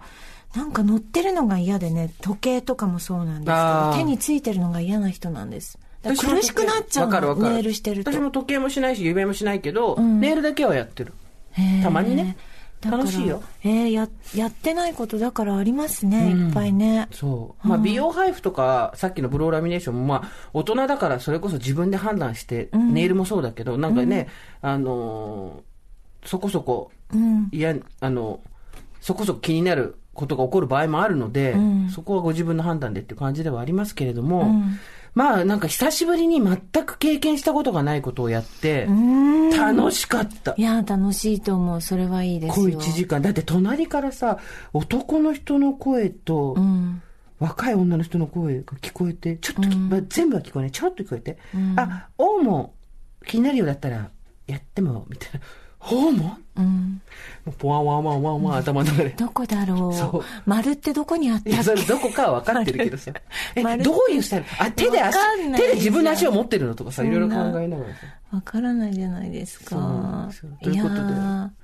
[0.54, 5.78] なんか乗ってるのが嫌でね時計とかもそうなんですけど手についてるのが嫌な人なんです。
[6.02, 8.12] 苦しくなっちゃうのネイルしてると。
[8.12, 10.20] 私も時計もしないし指輪もしないけど、ん。
[10.20, 11.12] ネイルだけはやってる。
[11.82, 12.36] たまにね
[12.80, 13.42] 楽しいよ。
[13.64, 17.08] えーややってないことだからありますね、いっぱいね。
[17.10, 17.68] そう。
[17.68, 24.28] まあ、美容配布とか、さっきのブローラミネーションも、まあ、大人だからそれこそ自分で判断して、ネイルもそうだけど、なんかね、
[24.62, 25.68] あのー
[26.24, 27.48] そこそこ、うん。
[27.52, 28.40] いや、あの、
[29.00, 31.90] そこそこ気になることが起こる場合もあるので、ん。
[31.90, 34.78] そこはご自分の判断でっていう感じではありますけれども、ん
[35.14, 39.50] まあ、なんか久しぶりに全く経験したことがないことをやって、うん。
[39.50, 40.54] 楽しかった。
[40.56, 41.80] いや楽しいと思う。
[41.80, 43.20] それはいいです小よ1時間。
[43.22, 44.38] だって隣からさ、
[44.72, 47.02] 男の人の声と、うん。
[47.38, 51.38] 若い女の人の声が聞こえて、ちょっとき、まあ全部は聞こえない、ちょっと聞こえて、
[51.76, 52.74] あ、王も
[53.26, 54.10] 気になるようだったら、
[54.48, 55.40] やっても、みたいな。
[55.80, 56.36] 王も？
[56.58, 57.00] うん。
[57.58, 59.10] ポワンワンワンワンワン頭の中で。
[59.10, 60.18] どこだろそう。
[60.20, 63.12] う丸ってどこにあったそれどこかは分かってるけどさ。
[63.54, 64.46] え、丸どういうスタイル？
[64.58, 65.16] あ、手で足
[65.56, 68.00] 手で自分の足を持ってるのとかさ、いろいろ考えながらさ。
[68.32, 70.28] わからないじゃないですか。
[70.62, 71.00] ということで。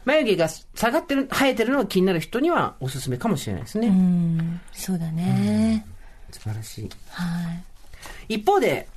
[0.05, 3.89] 眉毛が下がってる、生えてるのが気になる人にはおすすめかもしれないですね。
[3.89, 4.61] うん。
[4.73, 5.85] そうだね、
[6.31, 6.89] 素晴らしい。
[7.11, 7.53] は
[8.29, 8.35] い。
[8.37, 8.89] 一方で、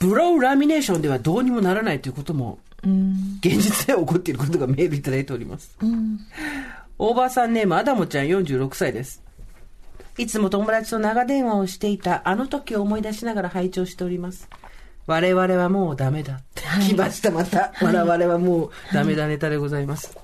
[0.00, 5.76] ブローラミネーションではどうにもならないということも、うん現実で起こっていることがメールいただいております。
[5.80, 6.18] うん
[6.98, 9.22] オーバーさんネーム、アダモちゃん46歳です。
[10.18, 14.48] いつも友達と長電話をしていたあの時を思い出しながら拝聴しております。
[15.06, 16.62] 我々はもうダメだって。
[16.86, 17.72] 来ました、また。
[17.80, 20.16] 我々はもうダメだネタでございます。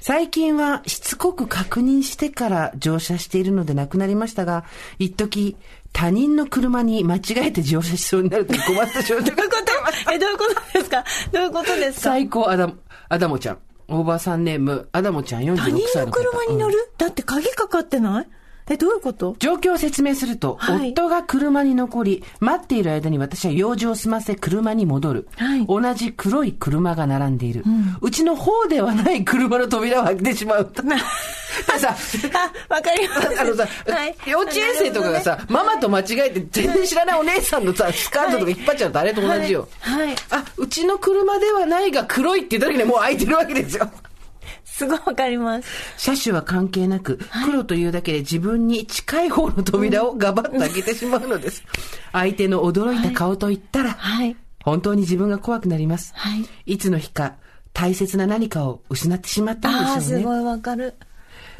[0.00, 4.64] 最近はしつこく確認してから乗車しているのでなくなりましたが、
[4.98, 5.56] 一時
[5.94, 9.44] 他人の車に間違えて乗車しそうになると困った状態が。
[10.12, 11.04] えどういうことですか？
[11.32, 12.00] どういうことですか？
[12.00, 12.74] 最高アダモ、
[13.08, 13.58] アダモちゃん。
[13.88, 15.86] オーバーさんネーム、アダモちゃん46他歳の方。
[15.86, 18.26] 人の車に乗うんる、だって鍵かかってない？
[18.70, 19.36] えどういうこと？
[19.38, 25.28] 状況を説明すると、はい夫が車に残り、待っている間に私は用事を済ませ車に戻る。
[25.36, 27.64] はい同じ黒い車が並んでいる。
[28.00, 30.70] うちの方ではない車の扉を開けてしまう。
[31.68, 31.96] ださ、
[32.68, 39.68] あわかりますあのさ、はい幼稚園生とかがさ、ママと間違えて全然知らないお姉さんのさ、スカートとか引っ張っちゃうとあれと同じよ。
[39.80, 43.90] はい、はいあ、うちの車ではないが黒いって言った時にもう開いてるわけですよ。
[44.74, 45.68] すごいわかります。
[45.98, 51.62] 車種は関係なく、黒というだけで自分に近い方の扉をガバッと開けてしまうのです。
[52.10, 54.36] 相手の驚いた顔と言ったら、はい。
[54.64, 56.12] 本当に自分が怖くなります。
[56.16, 56.44] はい。
[56.66, 57.34] いつの日か
[57.72, 60.22] 大切な何かを失ってしまったああんでしょうね。
[60.22, 60.94] すごいわかる。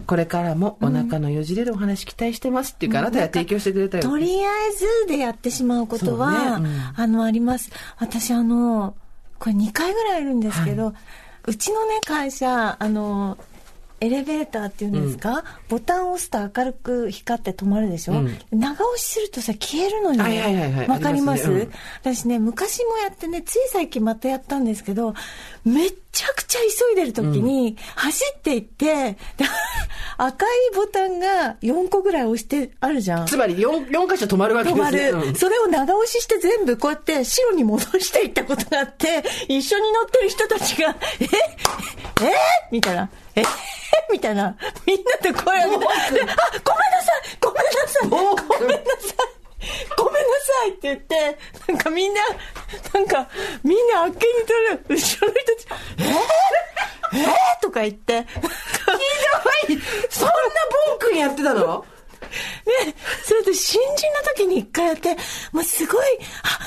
[0.07, 4.03] これからもお腹のよじれるお話期待してますっていうか、あなたが提供してくれたよ。
[4.03, 6.69] とりあえずでやってしまうことは、ね。
[6.69, 6.93] うん。
[6.97, 7.71] あのあります。
[7.99, 8.97] 私あの
[9.39, 10.95] これ2回ぐらいいるんですけど、
[11.47, 13.39] うちのね会社あの
[14.01, 18.39] エレベーターっていうんですか、ボタンを押すと明るく光って止まるでしょ、うん。
[18.51, 20.89] 長押しするとさ消えるのよはいはいはいはい。
[20.89, 21.47] わかります？
[21.47, 21.79] ありますね。
[22.03, 25.15] 私ね昔もやってねつい最近またやったんですけど
[25.65, 29.19] めっちゃくちゃ急いでる時に走っていって、で
[30.17, 33.27] 赤いボタンが4個ぐらい押してあるじゃん。
[33.27, 34.87] つまり 4, 4箇所止まるわけですね。
[34.87, 35.35] 止まる、うん。
[35.35, 41.25] それを長押しして全部こうやって白に戻していったことがあって、一緒に乗ってる人たちが、え？
[41.25, 41.29] え？
[42.71, 43.09] みたいな。
[43.35, 43.43] え？
[44.13, 44.57] みたいな。
[44.87, 46.37] みんなで声を上げて、であ、ごめんなさ
[47.19, 47.39] い。
[47.41, 48.09] ごめんなさい。
[48.09, 48.17] ご
[48.67, 49.44] めんなさい
[49.97, 52.21] ごめんなさいって言って、なんかみんな、
[52.93, 53.29] なんか、
[53.63, 54.27] みんなあっけに取
[54.71, 55.67] る、後ろの人たち、
[55.99, 58.27] えー、えー、とか言って、ひ
[59.69, 59.81] どい。
[60.11, 60.33] そんな
[60.89, 61.85] ボン君やってたの？
[62.67, 65.17] ね、それで新人の時に一回やって、
[65.53, 66.07] もうすごい、
[66.43, 66.59] あ、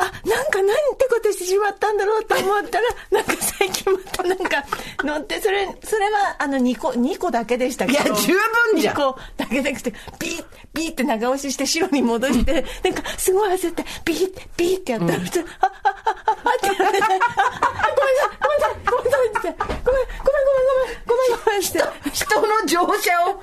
[0.00, 4.64] あ、なんか何てことしてしまったんだろうと思ったら、 なんか最近またなんか
[5.04, 7.98] 乗って、それ、それはあの2個、2個だけでしたけど。
[8.04, 8.32] いや十
[8.72, 22.10] 分じゃん2個だけでなくて、ビーッ、ビーって長押しして白に戻して、なんかすごい焦って、ビーって、ビーってやったら、普通、あ、あ、あ、あ、あって言われて、あ、あごめんなさい、ごめんなさい、ごめんなさいって、ごめん、ごめん、ごめん、ごめん、ごめんって。
[22.12, 23.42] 人の乗車を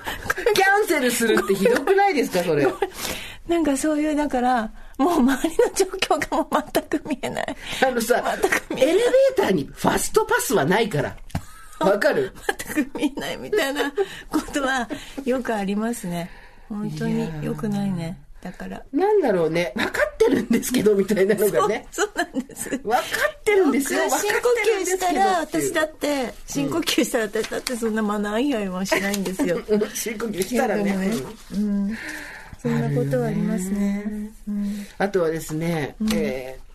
[0.54, 2.68] キャンセルするってひどくないですか、それ。
[3.48, 5.86] なんかそういう、だから、もう周りの状
[6.18, 7.56] 況がもう全く見えない。
[7.86, 8.24] あのさ。
[8.72, 9.02] エレベー
[9.36, 11.16] ターにファストパスはないから。
[11.80, 12.34] わかる？
[12.76, 13.92] 全く見えないみたいな
[14.30, 14.90] ことは
[15.26, 16.30] よくありますね。
[16.68, 18.20] 本当によくないね。
[18.42, 18.82] だから。
[18.92, 19.74] なんだろうね。
[19.76, 21.88] 分かってるんですけど、みたいなのがね。
[21.92, 22.70] そうなんです。
[22.70, 24.02] 分かってるんですよ。
[24.10, 24.40] 深呼
[24.82, 29.62] 吸したら、私だって、深呼吸したら私だってそんなマナー違反はしないんですよ。
[29.68, 30.96] うん深呼吸したらね。
[31.54, 31.98] うんうん。
[32.62, 34.32] そんなことはありますね。
[34.48, 36.68] うんあとはですね、えー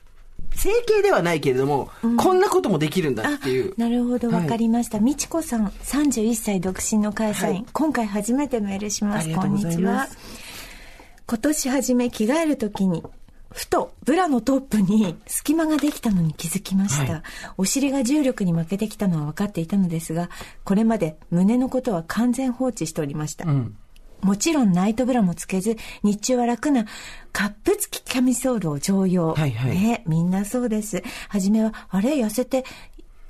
[0.54, 3.74] 整形ではないけれども、こんなこともできるんだっていう。
[3.78, 5.00] なるほど、はいわかりました。
[5.00, 7.54] みちこさん、31歳独身の会社員。
[7.54, 9.34] はい今回初めてメールします。
[9.34, 10.08] こんにちは。
[11.26, 13.02] 今年初め着替えるときに、
[13.50, 17.12] ふとブラのトップに隙間ができたのに気づきました。
[17.12, 17.22] はい
[17.56, 20.28] お尻が重力に負けてきたのは分かっていたのですが、
[20.64, 23.46] これまで胸のことは完全放置しておりました。
[23.46, 23.76] うん。
[24.22, 26.86] もちろんナイトブラもつけず、日中は楽な
[27.32, 29.34] カップ付きキャミソールを常用。
[29.34, 31.02] はいはいね、みんなそうです。
[31.28, 32.64] はじめは、あれ痩せて、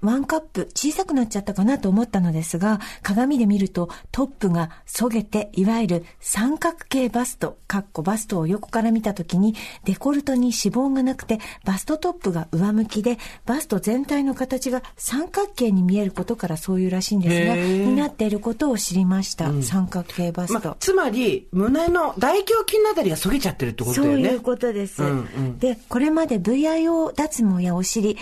[0.02, 19.52] ワンカップ小さくなっちゃったかなと思ったのですが、鏡で見るとトップがそげて、いわゆる三角形バスト、かっこバストを横から見たときに、デコルトに脂肪がなくて、バストトップが上向きで、バスト全体の形が三角形に見えることからそういうらしいんですが、になっていることを知りました。
[19.62, 20.68] 三角形バスト。
[20.68, 24.24] まあ、つまり、胸の大胸筋のあたりが削げちゃってるってことだよね。
[24.24, 25.02] そういうことです。
[25.02, 28.16] うんうんで、これまで VIO 脱毛やお尻、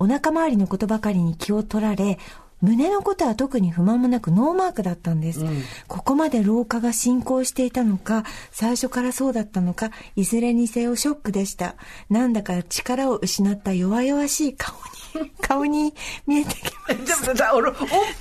[0.00, 2.18] お腹周りのことばかりに気を取られ、
[2.62, 5.44] 胸のことは特に不満もなくノーマークだったんです。
[5.88, 11.76] ここまで老化が進行していたのか、最初からそうだったのか、いずれにせよショックでした。
[12.08, 14.74] なんだか力を失った弱々しい顔
[15.14, 15.94] に、 顔に
[16.26, 17.24] 見えてきました。
[17.24, 17.76] でもさ、俺、おっ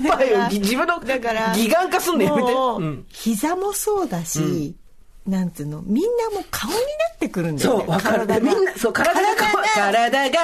[0.07, 2.51] ぱいを自分のだから義眼化すんのやめて。
[2.53, 4.75] もううん膝もそうだし、
[5.29, 5.81] なんていうの？
[5.83, 6.81] みんなもう顔にな
[7.15, 7.83] ってくるんだよね。
[7.83, 8.27] そう、わかる。
[8.27, 8.55] 体が。
[8.55, 10.37] みんな、そう、体が顔、体が。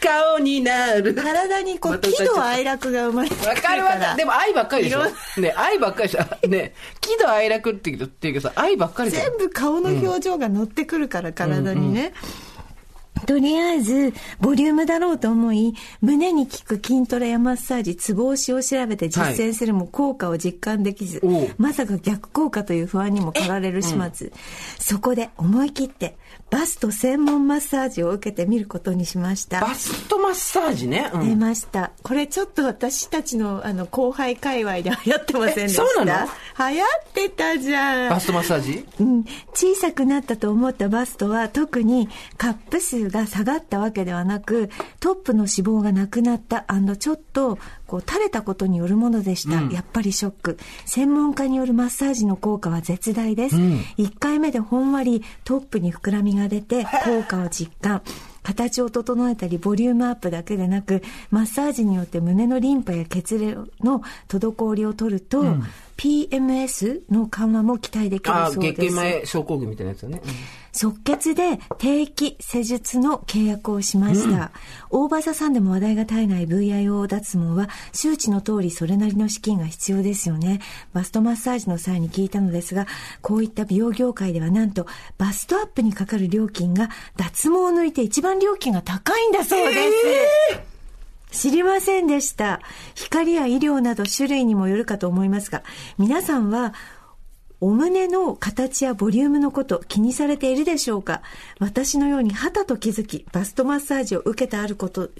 [0.00, 1.14] 顔になる。
[1.14, 4.16] 体にこう喜怒哀楽が生まれてくるわかるわかる。
[4.16, 5.04] でも愛ばっかりでしょ
[5.40, 6.48] ね、愛ばっかりでしょ？
[6.48, 9.22] ね、喜怒哀楽って言うけどっていうけどさ、愛ばっかりじゃん。
[9.24, 12.12] 全部顔の表情が乗ってくるから、体にね。
[13.26, 24.32] とりあえず、ボリュームだろうと思い、胸に効く筋トレやマッサージ、ツボ押しを調べて実践するも効果を実感できず、おうまさか逆効果という不安にも駆られる始末。
[24.78, 26.16] そこで思い切って、
[26.50, 29.60] バスト専門マッサージを受けてみることにしました。
[29.60, 31.10] バストマッサージね。
[31.14, 31.38] う出ん。
[31.38, 31.92] ました。
[32.02, 35.82] これちょっと私たちのあの後輩界隈で流行ってませんでした？
[35.84, 36.28] えそうなの？
[36.58, 38.10] 流行ってたじゃん。
[38.10, 38.86] バストマッサージ？
[39.00, 46.66] うん、小さくなったと思ったバストは特にカップ数が下がったわけではなくトップの脂肪がなくなった
[46.98, 50.58] ちょっとこう垂れたことによるものでした、やっぱりショック。
[50.84, 58.02] 専門家によるマッサージの効果は絶大です、1回目でほんわりトップに膨らみが出て効果を実感。
[58.42, 65.44] 形を整えたりボリュームアップだけでなくマッサージによって胸のリンパや血流の滞りを取ると、
[66.02, 70.20] PMS の緩和も期待できるああ、そうです月経前症候群みたいなやつよね。
[70.72, 74.50] 即決で定期施術の契約をしました。
[74.90, 80.60] 大場座さんでも話題が絶えない VIO 脱毛は周知の通りそれなりの資金が必要ですよね。
[80.92, 82.88] バストマッサージの際に聞いたのですが、
[83.20, 84.88] こういった美容業界ではなんと
[85.18, 89.74] バストアップにかかる料金が脱毛を抜いて一番料金が高いんだそうで
[90.56, 90.71] す。
[91.32, 92.60] 知りませんでした。
[92.94, 95.64] 光や医療など種類にもよるかと思いますが、
[95.98, 96.74] 皆さんは
[97.60, 101.22] お胸の形やボリュームのこと気にされているでしょうか？
[101.58, 105.10] 私のように旗と気づき、バストマッサージを受けてあること、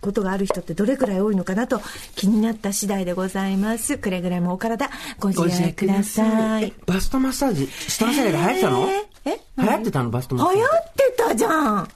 [0.00, 1.80] ことがある人ってどれくらい多いのかなと
[2.14, 3.96] 気になった次第でございます。
[3.98, 6.72] くれぐれもお体ご自愛ください。
[6.86, 8.78] バストマッサージ、下の世代で流行ってたの？
[8.80, 8.88] えー
[9.24, 10.60] え流行ってたのバストマッサージ。
[10.60, 11.88] 流行ってたじゃん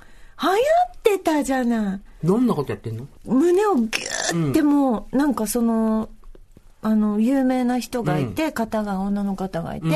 [0.42, 2.01] 流行ってたじゃない。
[2.27, 3.07] どんなことやってんの？
[3.25, 6.09] 胸をギューってもう、なんかその、
[6.85, 9.87] あの、有名な人がいて、方が、女の方がいて、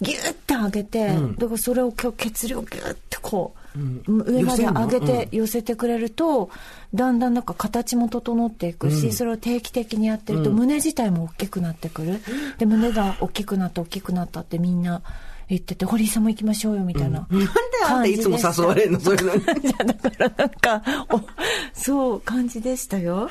[0.00, 6.50] ギューって上げて、だからそれを今日血流をギューってこう、上まで上げて寄せてくれると、
[6.92, 12.20] だんだんなんか形も整っていくし、それを定期的にやってると、胸自体も大きくなってくる。
[12.58, 15.02] で、胸が大きくなった大きくなったってみんな
[15.48, 17.26] 言ってて、堀井さんも行きましょうよみたいな。
[17.30, 17.48] なんで
[17.84, 19.42] あんたいつも誘われるのそういうのに。
[19.42, 21.20] いや、 だからなんか、お
[21.72, 23.28] そう、感じでしたよ。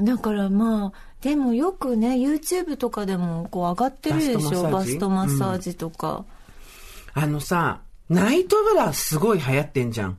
[0.00, 6.24] だからまあ、でもよくね、YouTube とかでもこう上がってるでしょ、ババスストマッサージとか。
[7.14, 10.18] あのさ、ナイトブラすごい流行ってんじゃん。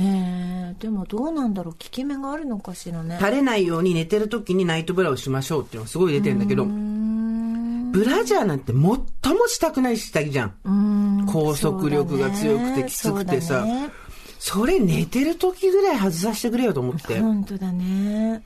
[0.00, 3.18] へえ、でもどうなんだろう、効き目があるのかしらね。
[3.18, 6.64] 垂れないように寝てる時にナイトブラをしましょうっていうのがすごい出てるんだけど、
[7.92, 8.98] ブラジャーなんて最も
[9.48, 10.54] したくない下着じゃん。
[10.64, 13.66] うん拘束力が強くてきつくてさ
[14.38, 17.20] それ寝てる時ぐらい外させてくれよと思って。
[17.20, 18.42] 本当だね。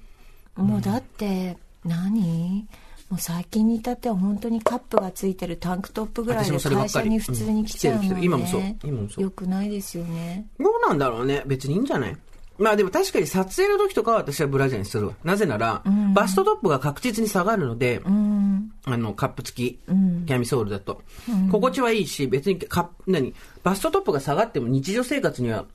[0.57, 2.67] もうだって、何？
[3.09, 8.19] もう最近に至っては本当にカップがついてるタンクトップぐらいで会社に普通に来ちゃうね。
[8.21, 10.47] 今もそう今もそうよくないですよね。
[10.59, 11.43] どうなんだろうね。
[11.47, 12.17] 別にいいんじゃない？
[12.59, 15.15] まあでも確かに撮影の時とかは私はブラジャーにするわ。
[15.25, 15.83] なぜなら、
[16.15, 18.73] バストトップが確実に下がるので、うん。
[18.85, 21.03] あの、カップ付き、キャミソールだと。
[21.51, 23.35] 心地はいいし、別にカップ、何？
[23.63, 25.67] バストトップが下がっても日常生活には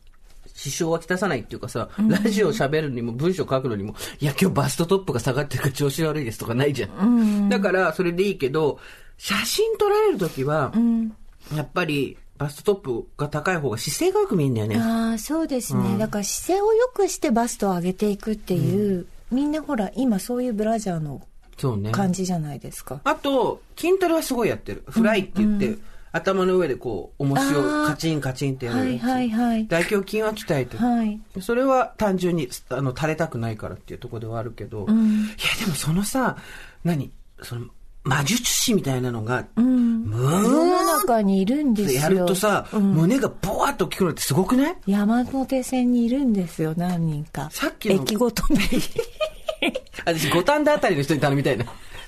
[0.54, 7.50] 支障はきたさないっていうかさ、ラジオ喋るにも文章書くのにも、いや今日バストトップが下がってるから調子悪いですとかないじゃん。
[7.50, 8.80] だからそれでいいけど、
[9.18, 10.74] 写真撮られる時は、
[11.56, 14.78] やっぱりバストトップが高い方が姿勢がよく見えるんだよね。
[14.78, 16.00] ああ、そうですね。
[16.00, 21.22] だから姿勢を良くしてバストを上げていくっていう、みんなほら、今そういうブラジャーの
[21.60, 21.92] そうね。
[21.92, 23.00] 感じじゃないですか。
[23.04, 24.84] あと、筋トレはすごいやってる。
[24.88, 25.78] フライって言って、
[26.12, 28.80] 頭の上でこう、重しをカチンカチンってやる。
[28.80, 30.84] はいはいはい大胸筋は鍛えてる。
[30.84, 31.22] はい。
[31.42, 34.96] それは単純に、あの、垂れたくないからっていうところではあるけど、いや、
[35.64, 36.38] でもそのさ、
[36.84, 37.12] 何？
[37.44, 37.68] その、
[38.04, 42.02] 魔術師みたいなのが、ム世ーの中にいるんですよ。
[42.02, 44.76] やるとさ、胸がボワッと大きくなるってすごくない？
[44.88, 47.50] 山手線にいるんですよ、何人か。
[47.52, 48.60] さっきの駅ごとに。
[50.06, 51.66] 私、五反田あたりの人に頼みたいな。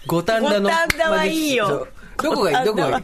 [0.08, 0.62] 五反田の。
[0.62, 2.65] 五反田はいいよどこがいい？
[2.65, 3.03] どこがいい？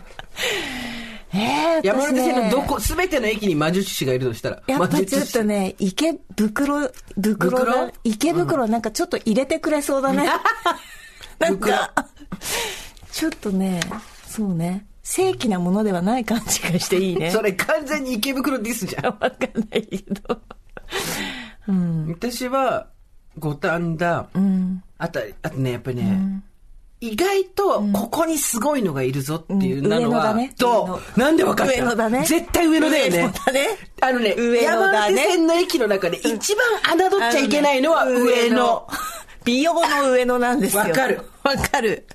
[1.32, 4.64] えー、山手線のどこ、すべての駅に魔術師がいるとしたら。
[4.66, 6.90] やっぱちょっとね、池袋、
[7.22, 7.50] 袋？
[7.60, 7.66] 袋？
[7.66, 10.28] だ池袋なんかちょっと入れてくれそうだね。
[11.38, 11.94] なんか、
[13.12, 13.80] ちょっとね、
[14.28, 17.32] そうね、正規なものではない感じがしていいね。
[17.32, 19.06] それ完全に池袋ディスじゃん。
[19.20, 19.32] わかん
[19.72, 20.40] ないけど。
[21.68, 22.08] うん。
[22.10, 22.88] 私は、
[23.38, 24.84] 五反田、うん。
[24.98, 26.42] あと、あとね、やっぱりね、
[27.02, 31.74] 意外と、ここにすごいのがいるぞっていうなのは、うんねと、なんでわかった？
[31.74, 33.18] 上野だね絶対上野だよね。
[33.28, 33.34] ね
[34.02, 38.88] あのね、上野だね山手線の駅の中で一番侮っちゃいけないのは上野。。
[39.46, 40.82] 美容の上野なんですよ。
[40.84, 41.22] わかる。
[41.56, 42.06] わかる。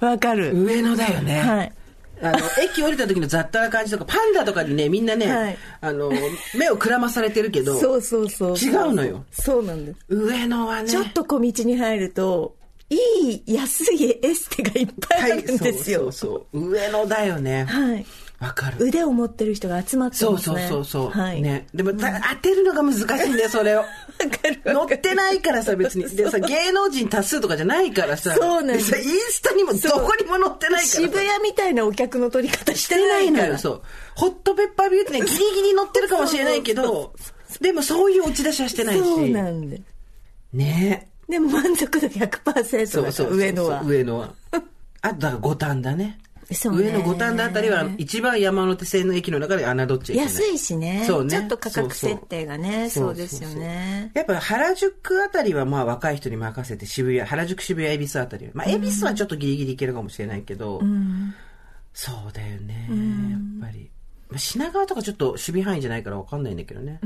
[0.00, 0.52] わかる。
[0.54, 1.40] 上野だよね。
[1.40, 1.72] はい。
[2.20, 6.10] あの、駅降りた時の雑多な感じとか、パンダとかにね、みんなね、はいあの、
[6.56, 8.56] 目をくらまされてるけど、そうそうそう。
[8.56, 9.24] 違うのよ。
[9.30, 9.98] そうなんです。
[10.08, 12.56] 上野はね、ちょっと小道に入ると、
[12.90, 16.00] いい安いエステがいっぱいあるんですよ。
[16.00, 16.70] そうそうそう。
[16.70, 17.64] 上野だよね。
[17.64, 18.06] はい。
[18.40, 18.76] わかる。
[18.78, 20.56] 腕を持ってる人が集まってそうますね。
[20.56, 21.10] そうそうそう。
[21.10, 21.42] はい。
[21.42, 21.66] ね。
[21.74, 23.80] でも、た当てるのが難しいんだよ、それを。
[23.82, 23.86] わ
[24.30, 26.04] かる乗ってないからさ、別に。
[26.14, 28.34] でさ、芸能人多数とかじゃないからさ。
[28.34, 31.00] そうなんですさ、インスタにもどこにも載ってないからさ。
[31.00, 33.18] 渋谷みたいなお客の取り方ししててなから。
[33.18, 33.82] ないいのよ、そう。
[34.14, 37.12] ホットペッパービューティーね、ギリギリ載ってるかもしれないけど、
[37.60, 39.02] でもそういう落ち出しはしてないし。
[39.02, 39.80] そうなんで。
[40.52, 43.82] ねでも満足度100%そうだから、そうそう上野は。
[43.84, 44.32] 上野は。
[45.00, 46.18] あと、だから五反田ね。
[46.54, 50.24] 上野五反田あたりは、一番山手線の駅の中で侮っちゃいけない。
[50.24, 51.04] 安いしね。
[51.06, 54.10] そうねちょっと価格設定がね、そうですよね。
[54.14, 58.52] やっぱ原宿あたりはまあ若い人に任せて渋谷、原宿渋谷恵比寿あたりは。
[58.54, 60.80] まあ恵比寿はちょっとギリギリいけるかもしれないけど、
[61.92, 63.90] そうだよね、やっぱり。
[64.30, 67.00] まあ品川とかちょっと守備範囲じゃないからわかんないんだけどね。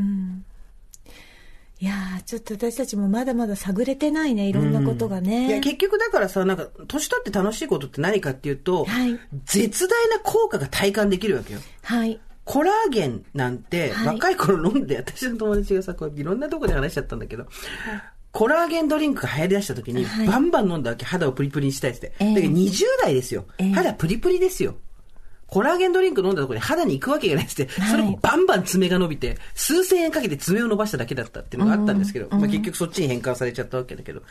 [1.82, 5.48] いやー、ちょっと私たちもまだまだ探れてないね、いろんなことがね。
[5.48, 9.18] いや、結局だからさ、なんか、年取って楽しいことって何かっていうと、はい。
[9.46, 11.58] 絶大な効果が体感できるわけよ。
[11.82, 12.20] はい。
[12.44, 14.14] コラーゲンなんて、はい。
[14.14, 17.46] 若い頃飲んで、私の友達がさ、こういろんなとこで話しちゃったんだけど、
[18.30, 20.26] コラーゲンドリンクが流行り出した時に、はい。
[20.28, 22.10] バンバン飲んだわけ、肌をプリプリにしたいって。
[22.10, 23.72] だけど20代ですよ、ええ。
[23.72, 24.76] 肌プリプリですよ。
[25.52, 34.22] コラーゲンドリンク飲んだところに肌に行くわけがないって、それもバンバン爪が伸びて、数千円かけて爪を伸ばしただけだったっていうのがあったんですけど、まあ結局そっちに変換されちゃったわけだけど、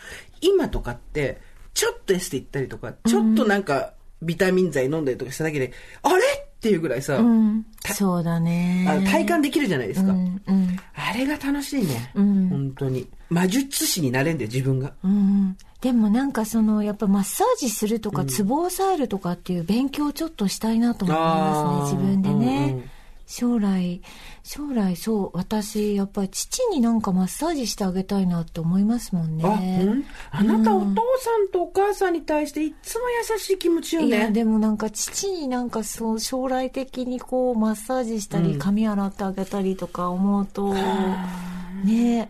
[0.41, 1.39] 今とかって、
[1.75, 3.93] ちょっとエステ行ったりとか、ちょっとなんか、
[4.23, 6.40] ビタミン剤飲んだりとかしただけで、あれ？
[6.61, 7.65] っていうぐらいさ、うん。
[7.91, 8.85] そうだね。
[9.09, 10.11] 体感できるじゃないですか。
[10.11, 10.39] うん。
[10.45, 10.77] うん。
[10.93, 12.11] あれが楽しいね。
[12.15, 13.07] ん本当に。
[13.31, 14.93] 魔術師になれんだよ、自分が。
[15.03, 22.89] うんでもなんかそのやっぱマッサージするとか、ツボを押さえるとかっていう勉強をちょっとしたいなと思いますね自分でね、うんうん
[23.31, 24.01] 将来
[24.43, 29.45] 将来そう私やっぱり父になんかマッサージしてあげたいなって思いますもんね。
[29.45, 30.03] あ、ほん？
[30.31, 34.31] あなたお父さんとお母さんに対していつも優しい気持ちよいやね。
[34.31, 40.73] でもなんか父になんかそう将来的にこうマッサージしたり髪洗ってあげたりとか思うと、
[41.85, 42.29] ね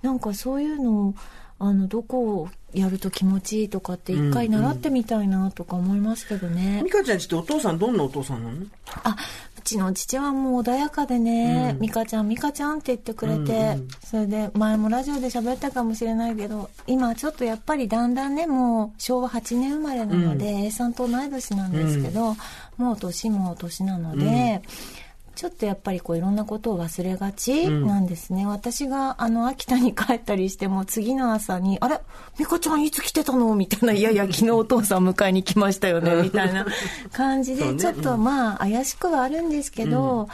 [0.00, 1.14] なんかそういうのを
[1.58, 8.66] あのどこをやると気持ちいいとかって一回習ってみたいなとか思いますけどね、美香ちゃんちってお父さんどんなお父さんなの？
[9.02, 22.34] あうちの父はもう穏やかでね「美香ちゃん美香ちゃん」って言ってくれて、それで前もラジオで喋ったかもしれないけど今ちょっとやっぱりだんだんねもう昭和8年生まれなので、A さんと同い年なんですけど、
[22.76, 24.62] もう年も年なので。
[25.38, 32.00] ちょっとやっぱりこういろんなことを忘れがちなんですね、私があの秋田に帰ったりしても次の朝に「あれ？
[32.40, 36.66] 美香ちゃんいつ来てたの?」みたいな「いやいや昨日お父さん迎えに来ましたよね」みたいな
[37.12, 40.28] 感じでちょっとまあ怪しくはあるんですけど、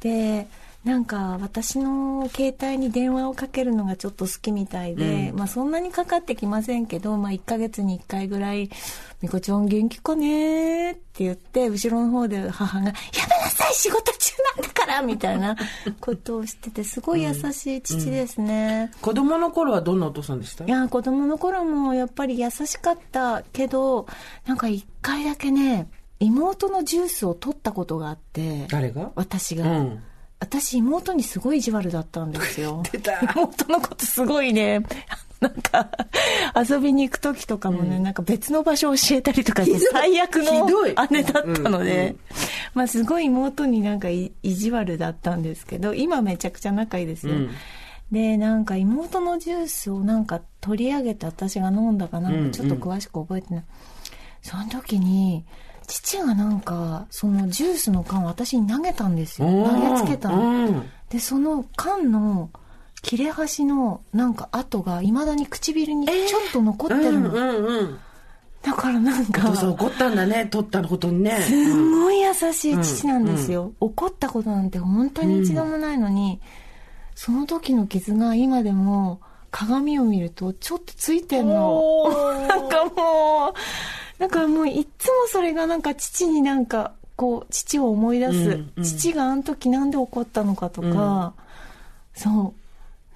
[0.00, 0.48] で
[0.84, 8.70] なんか私の携帯に電話をかけるのがちょっと好きみたいで、まあそんなにかかってきませんけど、まあ1ヶ月に1回ぐらい、
[9.20, 12.92] みこちゃん元気かねって言って、後ろの方で母が、やめ
[13.42, 15.54] なさい仕事中なんだからみたいな
[16.00, 18.90] ことをしてて、すごい優しい父ですね。
[19.02, 20.64] 子供の頃はどんなお父さんでした？
[20.64, 24.06] いや子供の頃もやっぱり優しかったけど
[24.46, 29.12] なんか一回だけね妹のジュースを取ったことがあって誰が？
[29.14, 30.02] 私が、うん。
[30.40, 32.82] 私妹にすごい意地悪だったんですよ。
[33.36, 34.82] 妹のことすごいね。
[35.40, 35.88] なんか
[36.54, 40.66] 遊びに行く時とかもね、なんか別の場所を教えたりとかして最悪の
[41.10, 42.18] 姉だったので、うんうん
[42.74, 47.50] まあすごい妹になんかい意地悪だったんですけど今めちゃくちゃ仲いいですよ、うん。
[48.12, 53.64] でなんか妹のジュースをなんか取り上げて私が飲んだかなんかちょっと詳しく覚えてない、
[54.42, 55.44] その時に
[55.90, 59.48] 父がなんかそのジュースの缶を私に投げたんですよ。
[59.48, 60.90] 投げつけたの、うん。
[61.10, 62.50] でその缶の
[63.02, 67.98] 切れ端のなんか跡がいまだに唇にちょっと残ってるの、うんうんうん。
[68.62, 71.40] だからなんお父さんか怒ったんだね、取ったことにね。
[71.40, 76.40] すんごい優しい父なんですよ、怒ったことなんて本当に一度もないのに、
[77.14, 79.20] その時の傷が今でも
[79.50, 82.08] 鏡を見るとちょっとついてんの。
[82.46, 83.54] なんかもう
[84.20, 88.84] だからもういっつもそれがなんか父になんかこう父を思い出す、うんうん。
[88.84, 91.32] 父があの時なんで怒ったのかとか、
[92.14, 92.54] そ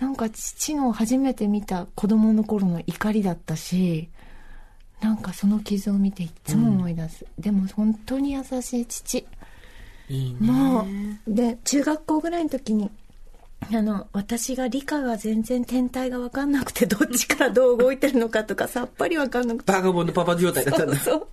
[0.00, 0.02] う。
[0.02, 4.08] なんか父の初めて見た子供の頃の怒りだったし
[5.00, 9.26] なんかその傷を見ていっつも思い出す、でも本当に優しい父。
[10.08, 10.38] いいね。
[10.40, 10.86] もう
[11.28, 12.90] で中学校ぐらいの時に
[13.72, 19.72] あの私が理科が全然天体が分かんなくてどっちからどう動いてるのかとかさっぱり分かんなくて。
[19.72, 20.96] バカボンのパパ状態だったんだ。
[20.96, 21.28] そう。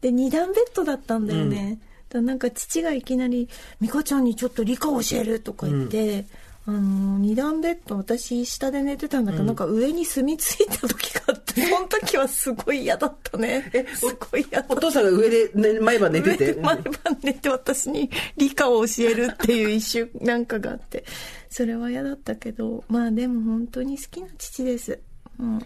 [0.00, 3.48] で二段ベッドだったんだよね、だからなんか父がいきなり
[3.80, 6.24] 「美香ちゃんにちょっと理科教える」とか言って、
[6.70, 16.54] あの二段ベッド私下で寝てたんだけど、なんか上に住み着いた時があって その時はすごい嫌だったねすごい嫌だったお父さんが上で、ね、毎晩寝てて。
[16.62, 21.04] 毎晩寝て私に理科を教えるっていう一週なんかがあって
[21.48, 25.00] それは嫌だったけどまあでも本当に好きな父です、
[25.40, 25.58] うん、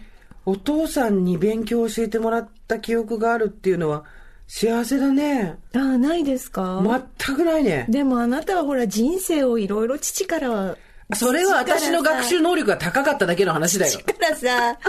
[0.47, 4.05] お父さんに勉強を教えてもらった記憶があるっていうのは
[4.47, 5.57] 幸せだね。
[5.73, 6.81] ああないですか、
[7.17, 7.87] 全くないね。
[7.89, 10.77] でもあなたはほら人生をいろいろ父からは
[11.13, 13.91] それは私の学習能力が高かっただけの話だよ。
[13.91, 14.79] 父からさ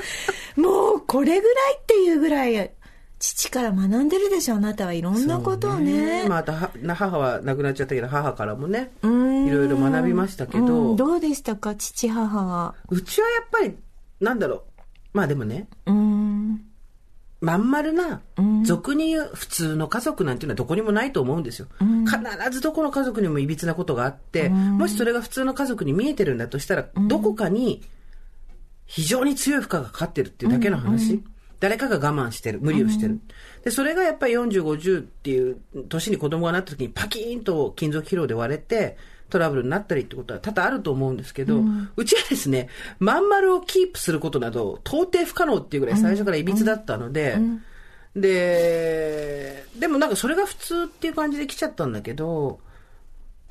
[0.56, 2.70] もうこれぐらいっていうぐらい
[3.18, 4.92] 父から学んでるでしょあなたは。
[4.92, 6.28] いろんなことをね。
[6.28, 12.74] または母は亡くなっちゃったけど母からもねいろいろ学びましたけど、ううんどうでしたか父母は。
[13.04, 13.76] ちはやっぱり
[14.20, 14.62] なんだろう。
[15.12, 16.25] まあでもねうーん
[17.46, 18.64] まん丸なうん。
[18.64, 27.82] 俗に言う普通の家族なんていうのはどこにもないと思うんですよ、必ずどこの家族にもいびつなことがあって、もしそれが普通の家族に見えてるんだとしたら、どこかに
[28.86, 31.22] 非常に強い負荷がかかってるっていうだけの話、
[31.60, 33.20] 誰かが我慢してる無理をしてる、
[33.64, 38.96] でそれがやっぱり4050っていう年に子供がなった時にパキーンと金属疲労で割れて
[39.28, 41.60] トラブルになったりってことは多々あると思うんですけど、
[41.96, 42.68] うちはですね
[42.98, 47.38] まん丸をキープすることなど到底不可能っていうぐらい最初からいびつだったので、
[48.14, 52.60] で、ででもなんかそれが普通っていう感じで来ちゃったんだけど、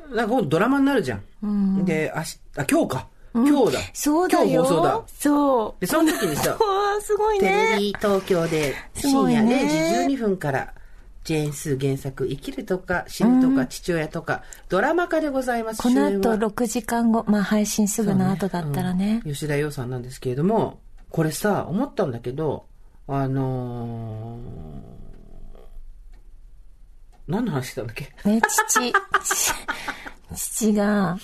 [0.09, 1.85] なんか今度ドラマになるじゃん。
[1.85, 3.07] で、あし、あ、今日か。
[3.33, 3.79] 今日だ。
[3.93, 4.45] そうだよ。
[4.45, 5.01] 今日放送だ。
[5.07, 5.81] そう。
[5.81, 6.57] で、その時にさ、
[7.01, 7.77] すごいテレね。
[7.79, 10.73] ビ東京で深夜いね0時12分から、
[11.25, 15.81] ジェーンスー原作、生きるとか死ぬとか父親とか、ドラマ化でございます。
[15.81, 16.37] この後主演は。
[16.37, 19.21] 6時間後、まあ配信すぐの後だったらね。
[19.25, 19.33] うん。
[19.33, 22.67] 吉田洋さんなんですけれども、これさ、思ったんだけど、
[23.07, 24.41] あのー、
[27.27, 28.13] 何の話したんだっけ？
[28.23, 29.53] ね、父、父。
[30.35, 31.17] 父が、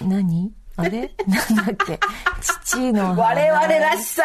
[0.00, 0.52] 何？
[0.76, 1.10] あれ？
[1.26, 1.98] なんだっけ？
[2.64, 3.20] 父の話。
[3.20, 4.22] 我々らしさ。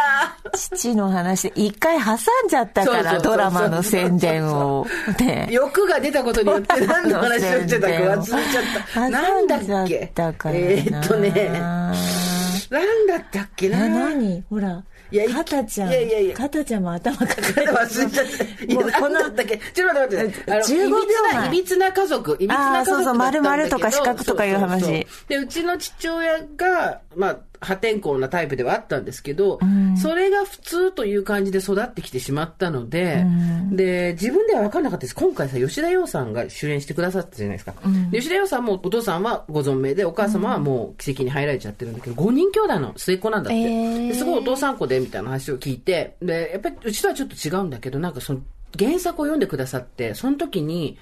[0.53, 2.17] 父の話で、一回挟ん
[2.49, 4.87] じゃったから、ドラマの宣伝を。
[5.19, 5.47] ね。
[5.51, 7.87] 欲が出たことによって何の話をしてた。
[7.87, 9.09] か 忘れちゃった。
[9.09, 10.61] なんだっけったからな。
[10.61, 14.43] えーっとね、なんだったっけえ、な何？
[14.49, 14.83] ほら。
[15.11, 15.89] いやいかたちゃん。
[15.89, 18.25] いやいやいやかたちゃんも頭抱えて忘れちゃっ
[18.67, 18.73] た。
[18.73, 20.51] もうこのだっけちょっと待って待って。
[20.51, 22.37] あの、15秒いびつな、前いびつな家族。
[22.39, 24.85] いびつな家族そうそう丸々とか四角とかいう話
[25.27, 29.59] で、うちの父親が、まあ、破天荒なタイプではあったんですけど、
[30.01, 33.25] それが普通という感じで育ってきてしまったので、
[33.71, 35.15] で、自分では分かんなかったです。
[35.15, 37.73] 今回さ、吉田洋さんが主演してくださったじゃないですか。
[38.11, 43.59] で吉田洋さんもお父さんはご存命で、お母様はもう奇跡に入られちゃってるんだけど、5人兄弟の末っ子なんだって。
[43.59, 48.41] えーですごいお父さん子でみたいな話を聞いて、で、やっぱりうちとはちょっと違うんだけど、なんかその
[48.77, 50.97] 原作を読んでくださって、その時に、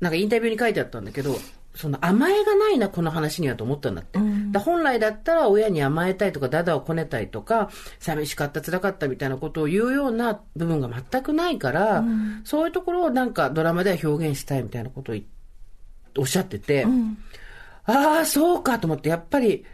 [0.00, 1.36] なんかインタビューに書いてあったんだけど、
[1.76, 4.18] その甘えがないな、この話にはと思ったんだって。
[4.50, 7.70] だ本来だったら親に甘えたいとか、ダダをこねたいとか、
[8.00, 12.02] 寂しかった、辛かったみたいなことを言うような部分が全くないから、
[12.44, 15.16] そういうところをなんかドラマでは表現したいみたいなことを
[16.18, 16.86] おっしゃってて、
[17.84, 19.64] ああ、そうかと思って、やっぱり、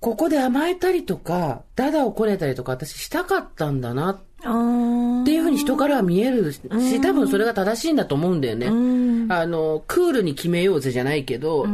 [0.00, 6.60] ここで甘えたりとか、ダダをこねたりとか、私したかったんだなっていうふうに人からは見えるし、
[7.00, 8.66] 多分それが正しいんだと思うんだよね。
[9.32, 11.66] あの、クールに決めようぜじゃないけど、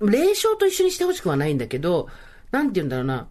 [0.00, 2.08] 霊障と一緒にしてほしくはないんだけど、
[2.50, 3.28] なんて言うんだろうな。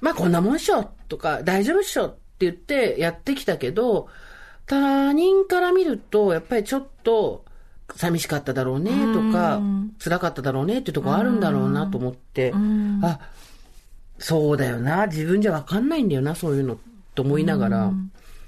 [0.00, 4.08] まあこんなもんっしょとか、大丈夫っしょって言ってやってきたけど、
[4.66, 7.44] 他人から見ると、やっぱりちょっと、
[7.96, 9.60] 寂しかっただろうねとか、
[10.02, 12.52] 辛かっただろうねっていうところあるんだろうなと思って、
[13.02, 13.20] あ、
[14.18, 16.78] そうだよな、自分じゃわかんないんだよな、そういうの、
[17.14, 17.92] と思いながら。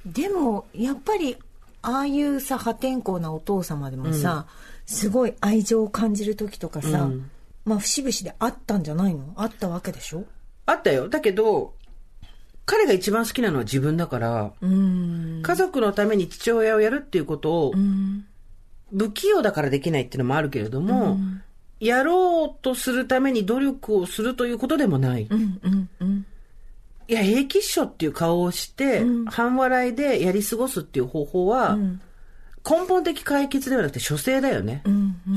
[0.04, 1.36] でも、やっぱり、
[1.82, 4.46] ああいうさ、破天荒なお父様でもさ、
[4.86, 7.10] すごい愛情を感じる時とかさ、
[7.64, 9.32] まあ、節々であったんじゃないの？
[9.36, 10.24] あったわけでしょ？
[10.66, 11.08] あったよ。
[11.08, 11.74] だけど、
[12.64, 15.40] 彼が一番好きなのは自分だから、うん。
[15.42, 17.74] 家族のために父親をやるっていうことを、
[18.96, 21.18] 不器用だからできないっていうのもあるけれども、
[21.80, 25.26] やろうとするために努力をするということでもない。
[25.28, 26.26] うんうんうん。
[27.08, 31.76] いや、平気っしょっていう顔をして、半笑いでやり過ごすっていう方法は、
[32.68, 34.82] 根本的解決ではなくて処世だよね。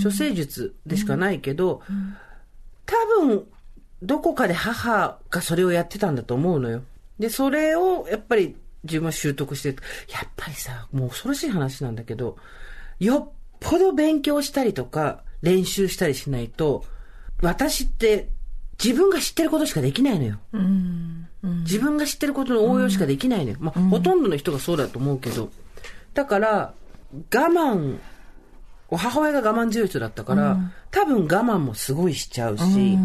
[0.04, 1.82] 処世術でしかないけど、
[2.86, 3.46] 多分、
[4.02, 6.82] どこかで母がそれをやってたんだと思うのよ。
[7.20, 9.76] で、それをやっぱり自分は習得して、や
[10.26, 12.38] っぱりさ、もう恐ろしい話なんだけど、
[13.00, 16.86] よっぽど勉強したりとか、練習したりしないと、
[17.42, 18.30] 私って
[18.84, 20.40] 自分が知ってることしかできないのよ。
[21.64, 23.58] 自分が知ってることの応用しかできないのよ。
[23.60, 25.50] まあ、ほとんどの人がそうだと思うけど。
[26.14, 26.74] だから、
[27.14, 27.98] 我慢、
[28.90, 30.58] 母親が我慢強い人だったから、
[30.92, 32.98] 多分我慢もすごいしちゃうし、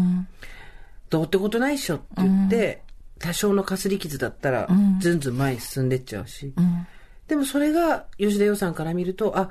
[1.09, 2.81] どうってことないっしょって言って、
[3.19, 4.67] 多少のかすり傷だったら、
[4.99, 6.53] ずんずん前に進んでっちゃうし。
[7.27, 9.49] でもそれが、吉田洋さんから見ると、あ、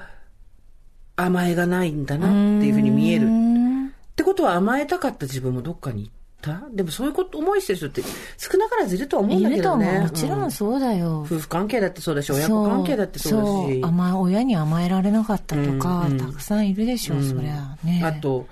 [1.16, 3.26] 甘えがないんだなっていうふうに見える。
[3.26, 6.62] ってことは甘えたかった自分もどっかに行った？
[6.72, 8.02] でもそういうこと思いしてる人って
[8.36, 9.86] 少なからずいるとは思うんいだけどね。
[9.86, 10.02] ると思う。
[10.02, 11.20] もちろうんんそうだよ。
[11.22, 13.80] 夫婦関係だってそうだし、親子関係だってそうだし。
[13.82, 18.46] 甘え親に甘えられなかったとか、うんうんたくさんいるでしょう、そりゃねあと、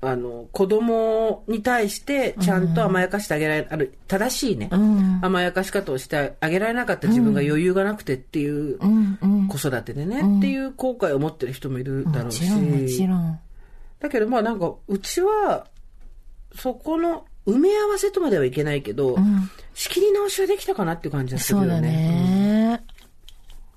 [0.00, 5.20] あの、子供に対してちゃんと甘やかしてあげられ、ある、正しいね、ん。
[5.22, 9.48] 甘やかし方をしてあげられなかった自分が余裕がなくてっていう、うんうん。
[9.48, 12.42] 子育てでね、っていう後悔を持ってる人もいるだろうし。
[12.42, 13.40] もちろんもちろん。
[13.98, 15.66] だけどまあなんか、うちは、
[16.54, 19.16] そこの埋め合わせとまではいけないけど、
[19.74, 22.35] 仕切り直しはできたかなっていう感じがするよね。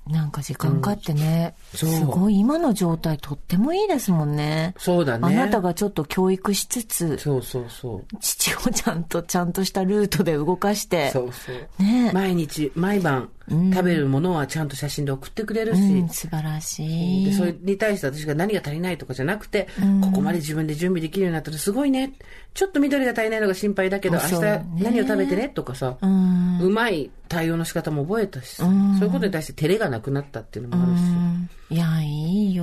[0.10, 5.28] ね、なんか時間かかってね、そうすごい今の状態とってもいいですもんねそうだね。
[5.28, 8.18] あなたがちょっと教育しつつそうそうそう。
[8.20, 11.84] 父をちゃんとちゃんとしたルートで動かしてそうそう。
[11.84, 17.26] ね毎日、毎晩、食べるものはちゃんと写真で送ってくれるし、うん、素晴らしい。
[17.26, 19.68] でそれに対して私が何が足りないとかじゃなくて、
[20.02, 22.14] ここまで自分で準備できるようになったらすごいね。
[22.54, 24.42] ちょっと緑が足りないのが心配だけど、明日
[24.84, 26.60] 何を食べてねとかさ、うん。
[26.62, 31.59] うまい対応の仕方も覚えたしさ、そういうことに対して照れがなくなったっていうのもあるし。
[31.70, 32.60] うんいやいい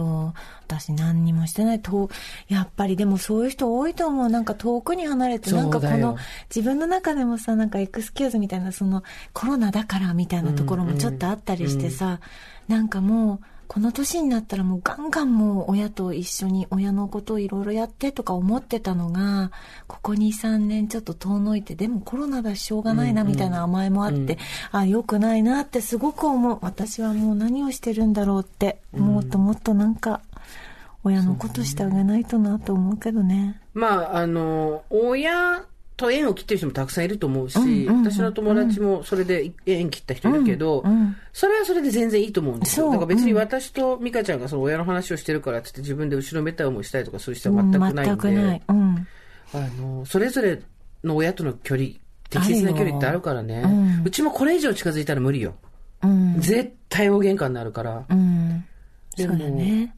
[0.66, 1.80] 私何にもしてない。
[1.80, 2.10] と
[2.48, 4.28] やっぱりでもそういう人多いと思う。
[4.28, 6.16] なんか遠くに離れてなんかこの
[6.54, 12.20] 自分の中でもさなんかエクスキューズみたいなそのコロナだからみたいなところもちょっとあったりしてさ、
[12.66, 19.50] なんかもうこの年になったらもうガンガンもう親と一緒に親のことをいろいろやってとか思ってたのが
[19.86, 24.38] ここ23年ちょっと遠のいてでもコロナだししょうがないなみたいな甘えもあって、
[24.72, 26.58] あ良くないなってすごく思う。
[26.62, 30.20] 私はもう何をしてるんだろうって、もっともっとなんか
[31.04, 33.60] 親のことしてあげないとなと思うけどね。
[33.72, 35.64] まあ、あの、親
[35.96, 42.86] と縁を切ってる人もたくさんいると思うし、うんうんうん私の友達もそれで縁切った人いるけど、うんうんそれはそれで全然いいと思うんですよ。
[42.86, 48.62] そうだから別に私と美香ちゃんがその親の話をしてるからってって自分で後ろめたい思いしたりとかする人は全くないんで、全くない。
[48.66, 49.06] うん。
[49.52, 50.62] あの、それぞれ
[51.04, 51.90] の親との距離、
[52.30, 53.64] 適切な距離ってあるからね。
[54.02, 55.56] うちもこれ以上近づいたら無理よ。
[56.02, 56.40] うん。
[56.40, 58.06] 絶対大喧嘩になるから。
[59.16, 59.94] でもだね。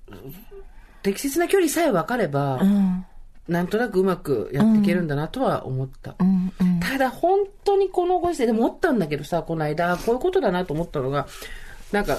[1.04, 3.06] 適切な距離さえ分かれば、うん。
[3.48, 6.14] なんとなくうまくやっていけるんだなとは思った。
[6.18, 6.52] うん。
[6.60, 6.80] うん。
[6.80, 11.26] ただ本当にこのご時世でも思ったんだけどさ、この間、こういうことだなと思ったのが、
[11.92, 12.18] なんか、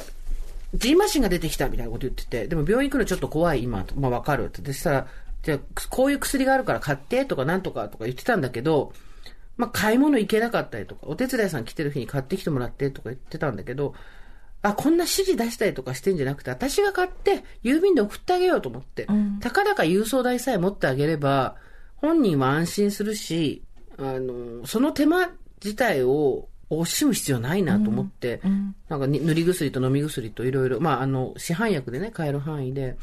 [0.74, 4.62] ジンマシンが出てきたみたいなこと言ってて、でも病院行くのちょっと怖い今、まあわかるって。
[4.62, 5.08] でしたら、
[5.44, 5.60] じゃあ、
[5.90, 8.94] こういう薬があるから買ってとかなんとかとか言ってたんだけど、
[9.58, 13.94] まあ買い物行けなかったりとか、お手伝いさん来てる日に買ってきてもらってとか言ってたんだけど、
[14.62, 19.40] あ、こんな指示出したりとかしてんじゃなくて、私が買って、郵便で送ってあげようと思って、ん。
[19.40, 21.56] たかだか郵送代さえ持ってあげれば、
[21.96, 23.64] 本人は安心するし、
[23.98, 25.32] あの、その手間
[25.64, 32.98] 自体を惜しむ必要ないなと思って、んなんかに塗り薬と飲み薬といろいろ、まあ、あの、市販薬でね、買える範囲で、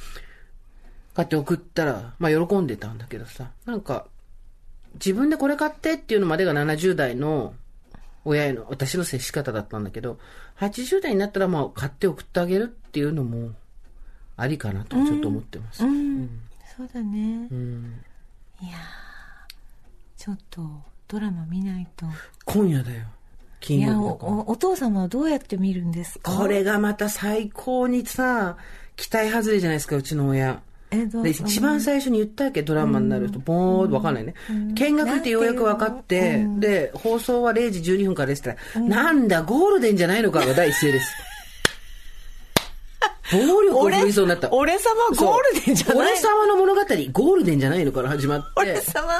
[1.15, 4.07] 買って送ったら、まあ、喜んでたんだけどさ、なんか、
[4.95, 7.55] 自分でこれ買ってっていうのまでが70代の
[8.27, 10.19] 親への私の接し方だったんだけど、
[10.59, 13.53] 80代になったらまあ買って送ってあげるっていうのも
[14.37, 15.85] ありかなとちょっと思ってます。
[15.85, 16.41] うん。
[16.77, 17.49] そうだね。
[17.51, 18.01] うん
[18.61, 20.63] いやーちょっと
[21.09, 22.07] ドラマ見ないと。
[22.45, 23.05] 今夜だよ。
[23.61, 24.25] 金曜日。
[24.25, 26.33] お、お父様はどうやって見るんですか？
[26.37, 28.57] これがまた最高にさ、
[28.97, 30.63] 期待外れじゃないですか、うちの親。
[31.23, 34.35] で一番最初に言ったわけ、ドラマになると、ボーっとわかんないね。
[34.75, 41.13] 見学ってようやく分かって、で、放送は0時12分からですってなんだ、ゴールデンじゃないのかが第一声です。
[43.33, 44.53] 暴力を振りそうになった。
[44.53, 45.99] 俺様ゴールデンじゃない。
[45.99, 49.13] 俺様の物語、ゴールデンじゃないのから始まって、俺様。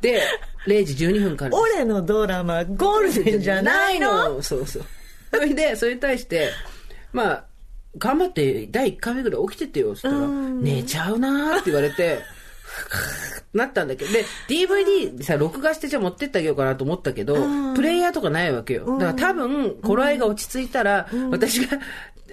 [0.00, 0.22] で、
[0.66, 1.56] 0時12分から。
[1.56, 4.40] 俺のドラマゴールデンじゃないの？
[4.42, 4.84] そうそう。
[5.32, 6.50] それで、それに対して、
[7.12, 7.44] まあ、
[7.98, 12.18] 頑張って第1回目ぐらい起きててよ、って言ったら、寝ちゃうなーって言われて、
[13.52, 17.36] なったんだけど、で、DVD さ、録画してじゃあ持ってってあげようかなと思ったけど、
[17.74, 18.98] プレイヤーとかないわけよ。
[18.98, 21.78] だから多分、頃合いが落ち着いたら、私が、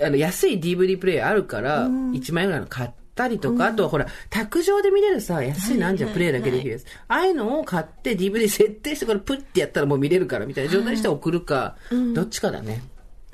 [0.04, 6.86] あの、安い DVD プレイヤーあるから、1万円ぐらいの買ったりとか、あとはほら、卓上で見れるさ、安いのあんじゃん、プレイだけできるやつ。
[7.08, 11.76] ああいうのを買って DVD 設定して、これプッてやったらもう見れるから、みたいな状態にして送るか、
[12.16, 12.82] どっちかだね。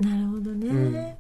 [0.01, 1.17] なるほどね、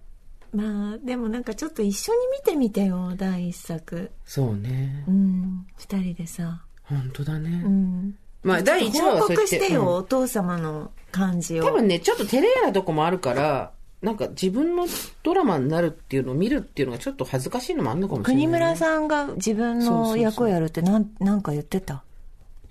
[0.57, 5.11] まあでもなんかちょっと一緒に見てみてよ第一作そうねう。
[5.11, 7.61] ん二人でさ本当だね。
[7.63, 9.27] うんまあ、第1話は報。
[9.27, 14.87] 告してよ、うんお父様の感じを多分ね、ちょっと照れ屋なとこもあるから、なんか自分の
[15.23, 22.03] ドラマになるっていうのを見るっていうのがちょっと恥ずかしいのもあるのかもしれない、国村さんが自分の役をやるってなんなんか言ってた？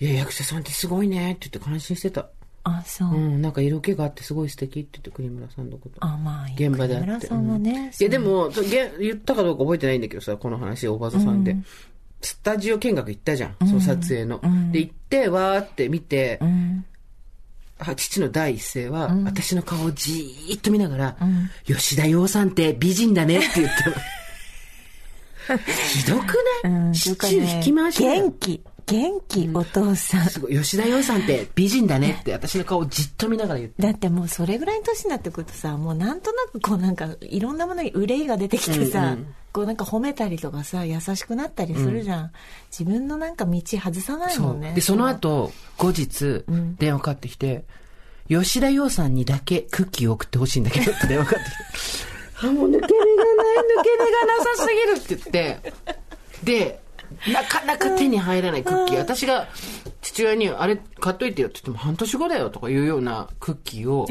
[0.00, 2.28] いや、役者さんってすごいねって言って感心してた。
[2.68, 5.94] あそう、うん、なんか色気があってすごい素敵って言って国村さんのこと。
[6.00, 7.06] あまあ現場であって。
[7.06, 7.84] 国村さんはね、うん。
[7.86, 11.56] いや、でも、げ言ったかどうか覚えてないんだけどさ、この話、おばざさんで。
[12.20, 14.40] スタジオ見学行ったじゃん、その撮影の。
[14.72, 16.84] で、行って、わーって見て、うん。
[17.78, 21.16] あ父の第一声は、私の顔をじーっと見ながら、
[21.66, 23.96] 吉田洋さんって美人だねって言ったの。
[25.94, 33.82] ひどくうない、んシチュー引き回し元気元気、お父さんすごい、吉田洋さんって美人だねって私の顔をじっと見ながら言って。
[33.82, 42.32] だってもうそれぐらいの年になってくるとさもうなんとなくこうなんかいろんなものに憂いが出てきてさ、うんうんこうなんか褒めたりとかさ優しくなったりするじゃん、
[42.70, 44.38] 自分のなんか道外さない。
[44.38, 46.44] もんねで、その後、後日、
[46.78, 47.64] 電話かかってきて、
[48.28, 52.06] 吉田洋さんにだけクッキーを送ってほしいんだけどって電話かかってきて。
[52.46, 52.88] あ、もう抜け目がない、抜
[53.82, 54.68] け目がなさす
[55.06, 55.72] ぎるって言って。
[56.44, 56.80] で、
[57.32, 58.98] なかなか手に入らないクッキー。
[58.98, 59.48] 私が
[60.00, 64.06] 父親に、あれ買っといてよって言っても半年後だよとかいうようなクッキーを、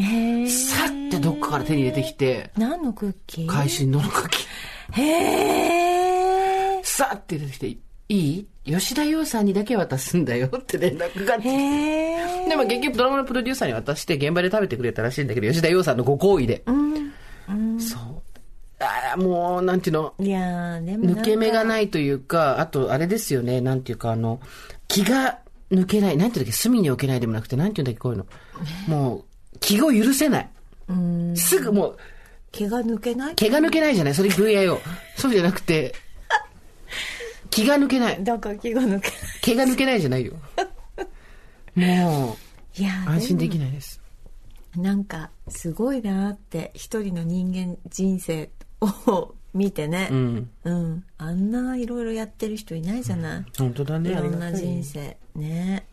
[0.50, 3.48] さってどっかから手に入れてきて、何のクッキー？
[3.48, 5.02] 会心のクッキー。
[5.02, 7.80] へえさって出てきて、い
[8.10, 8.48] い？
[8.66, 16.64] 吉田洋さんにだけ渡すんだよって連絡があってでも結局ドラマのプロデューサーに渡して現場で食べてくれたらしいんだけど、吉田洋さんのご好意で。
[16.66, 18.24] そう。
[18.80, 21.06] あや、もう、なんていうの、いやー、でも。
[21.06, 24.42] 抜け目がないというか、あと、あれですよね、なんていうか、あの、
[24.88, 25.40] 気が
[25.72, 28.26] 抜けない、なんていうんだっけ、隅に置けないでもなくて、なんていうんだっけ、こういうの。
[28.88, 29.18] も
[29.54, 30.50] う、気を許せない。
[31.36, 31.98] すぐもう、
[32.52, 33.36] 毛が抜けない？
[33.36, 34.14] 毛が抜けないじゃない？
[34.14, 34.78] それ VIO。
[35.18, 35.94] そうじゃなくて、
[37.50, 38.24] 気が抜けない。
[38.24, 39.12] だから毛が抜け
[39.42, 40.34] 毛が抜けないじゃないよ。
[40.34, 40.38] も
[41.76, 41.86] な
[42.78, 42.82] い。
[42.82, 43.68] いや安心できない。
[43.68, 44.02] ないです。
[44.78, 48.50] なんか、すごいなーって、一人の人間人生
[49.08, 50.10] を見てね。
[50.12, 50.50] うん。
[50.64, 51.04] うん。
[51.18, 53.46] あんないろいろやってる人いないじゃない？
[53.58, 54.12] 本当だね。
[54.12, 55.18] いろんな人生。
[55.36, 55.86] ね。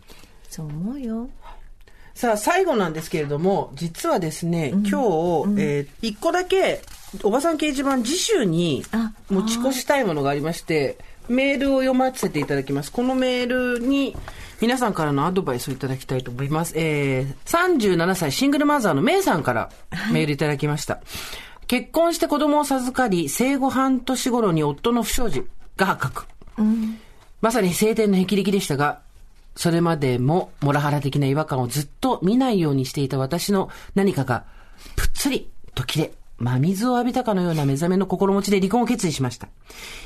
[0.49, 1.29] そう思うよ。
[2.15, 6.83] さあ、最後なんですけれども、実はですね、今日、えー一個だけ、
[7.23, 12.93] おばさん掲示板次週にあ持ち越したいものがありまして、メールを読ませていただきます。
[12.93, 14.15] このメールに
[14.61, 16.75] 皆さんからのアドバイスをいただきたいと思います。
[16.77, 19.71] えー、37歳シングルマザーのメイさんから
[20.13, 21.01] メールいただきました。
[21.73, 25.47] 結婚して子供を授かり、生後半年頃に夫の不祥事
[25.79, 26.27] が発覚。
[27.41, 29.01] まさに晴天の霹靂でしたが、
[29.57, 34.45] それまでもモラハラ的な違和感をずっと見ないようにしていた私の何かが
[34.97, 39.49] ぷっつりと切れ、真水を浴びたかのような目覚めの心持ちで離婚を決意しました。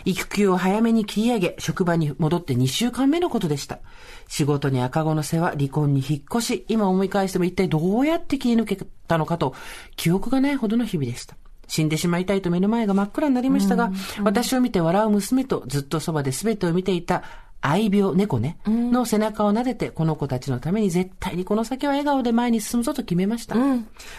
[0.05, 3.81] 育休を早めに切り上げ、職場に戻って2週間目のことでした。
[4.29, 9.53] 仕事に赤子の世話、離婚に引っ越し、今思い返しても一体どうやって切り抜けたのかと、
[9.97, 11.37] 記憶がないほどの日々でした。
[11.67, 13.91] 死んでしまいたいと目の前が真っ暗になりましたが、
[14.23, 17.23] 私を見て笑う娘とずっとそばで全てを見ていた
[17.62, 23.57] 愛病、猫ね、の背中を撫でて、この子たちのために絶対にこの先は笑顔で前に進むぞと決めました。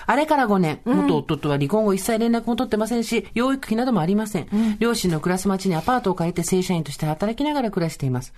[0.05, 4.77] あれから5年、元夫とは離婚後一切連絡も取ってませんし、養育費などもありません。
[4.79, 8.33] 両親の暮らす町にアパートを借りて正社員として働きながら暮らしています。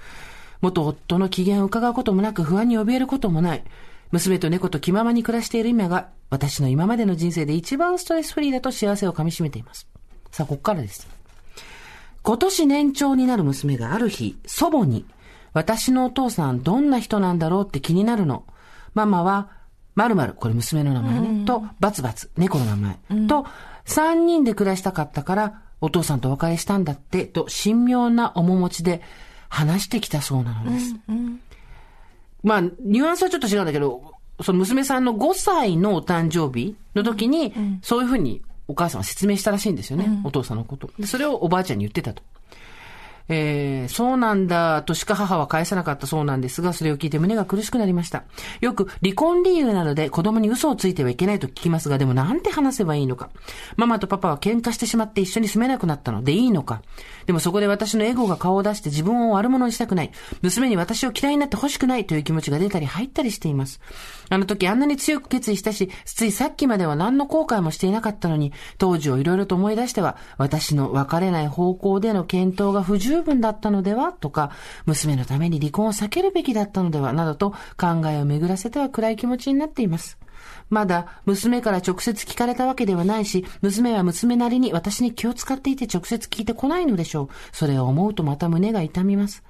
[0.62, 3.64] 元夫の機嫌を伺うこともなく不安に怯えることもない。
[4.12, 9.88] 娘と猫と気ままに暮らしている今が、私の今までの人生で一番ストレスフリーだと幸せをかみしめています。
[10.32, 11.08] さあ、ここからです。
[12.24, 15.06] 今年年長になる娘がある日、祖母に、
[15.54, 18.46] 私のお父さんどんな人なんだろうって気になるの。
[18.94, 19.50] ママは、
[19.96, 23.46] 〇〇、これ娘の名前ね、と、バツバツ、猫の名前、と、
[23.86, 29.02] 三人で暮らしたかったから、お父さんとお別れしたんだって、と、神妙な面持ちで
[29.50, 30.96] 話してきたそうなのです。
[32.44, 40.90] まあ、ニュアンスはちょっと違うんだけど、その娘さんの5歳のお誕生日の時に、そういうふうにお母さんは説明したらしいんですよね、お父さんのこと。
[40.98, 42.24] で、それをおばあちゃんに言ってたと。
[43.30, 48.24] えー、そうなんだとしか母は返さなかったそうなんですが、それを聞いて胸が苦しくなりました。
[48.60, 53.30] よく離婚理由などで子供に嘘をついてはいけないと聞きますが、でもなんて話せばいいのか。
[53.78, 56.82] ママとパパは喧嘩してしまって一緒に住めなくなったのでいいのか。
[57.28, 60.12] でもそこで私のエゴが顔を出して自分を悪者にしたくない。
[60.42, 63.80] 娘に私を嫌いになって欲しくないという気持ちが出たり入ったりしています。
[64.30, 74.52] あの時あんなに強く決意したし、ついさっきまでは何の後悔もしていなかったのに、当時をいろいろと思い出しては、私の別れない方向での検討が不十分だったのではとか、
[74.86, 80.18] 娘のために離婚を避けるべきだったのではなどと考えを巡らせては暗い気持ちになっています。
[80.70, 87.28] まだ娘から直接聞かれたわけではないし、娘は娘なりに私に気を使っていて直接聞いてこないのでしょう。
[87.52, 89.44] それを思うとまた胸が痛みます。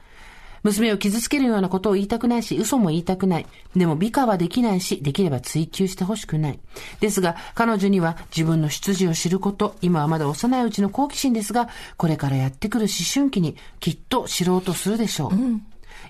[0.63, 3.45] 娘を傷つけるようなことを言いたくないし、嘘も言いたくない。
[3.75, 6.59] でも美化はできないし、できれば追求してほしくない。
[6.99, 15.31] ですが、彼女には自分の出自を知ること、今はまだ幼いうちの好奇心ですが、これからやってくる思春期にきっと知ろうとするでしょう。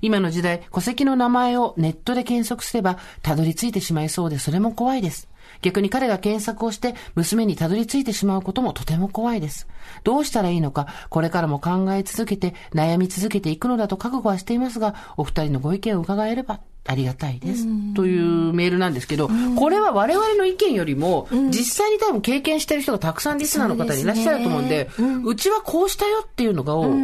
[0.01, 5.28] 今の時代、戸籍の名前をネットで検索すれば、たどり着いてしまいそうで、それも怖いです。
[5.61, 9.67] 逆に彼が検索をして、娘にたどり着いてしまうこともとても怖いです。
[10.03, 17.67] どうしたらいいのか、これからも考え続けて、悩み続けていくのだと覚悟はしていますが、お二人のご意見を伺えれば、ありがたいです。
[17.93, 24.89] というメールなんですけど、これは我々の意見よりも、実際に多分経験してる人がたくさんリスナーの方にいらっしゃると思うんで、
[25.25, 26.95] うちはこうしたよっていうのがを、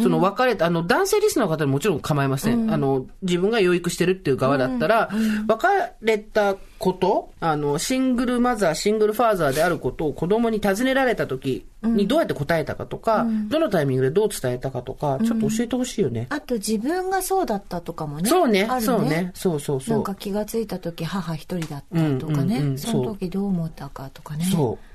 [0.00, 2.72] その別れた、あの、男性リスナーの方でもちろん構いません。
[2.72, 5.10] あの、自分が養育してるっていう側だったら、
[5.46, 5.66] 別
[6.02, 16.26] れたこと、あの、シングルマザー、シングルファーザーであることを子供に尋ねられた時にどうやって答えたかとか、どのタイミングでどう伝えたかとか、ちょっと教えてほしいよね。
[16.28, 18.28] あと自分がそうだったとかもね。
[18.28, 22.58] そうねあるそうねそうそうそうなんか気がついた時母一人だったとかね。
[22.58, 24.44] うんうんうんその時どう思ったかとかね。
[24.44, 24.85] そう。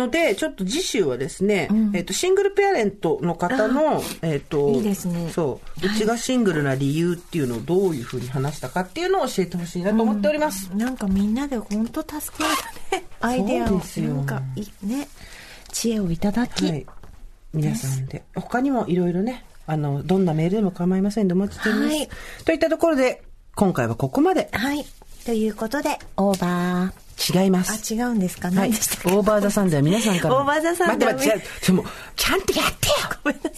[0.00, 10.70] ので、ちょっと次週はですね、えっ、と、シングルペアレントの方の、えっ、と、いいですねそう、うちがシングルな理由っていうのをどういうふうに話したかっていうのを教えてほしいなと思っております。
[10.74, 12.50] なんかみんなで本当助け合う
[13.00, 13.04] ね。
[13.20, 13.78] アイデアを。
[13.78, 15.08] ですよなんかいいね。
[15.72, 16.68] 知恵をいただき。
[16.68, 16.86] はい。
[17.52, 18.22] 皆さんで。
[18.34, 21.96] 他にもいろいろね、あの、どんなメールでも構いませんでお待ちしております。
[21.96, 22.08] はい
[22.44, 23.22] といったところで、
[23.54, 24.48] 今回はここまで。
[24.52, 24.84] はい。
[25.24, 27.09] ということで、オーバー。
[27.42, 27.72] 違います。
[27.72, 28.48] あ、違うんですか？
[28.48, 28.56] はい。
[28.56, 30.36] 何でしたっけ、オーバーザさんでは皆さんから。
[30.36, 31.76] オーバーザさんでは待って待って、違う。
[31.76, 32.94] もうちゃんとやってよ
[33.24, 33.52] ごめんなさい。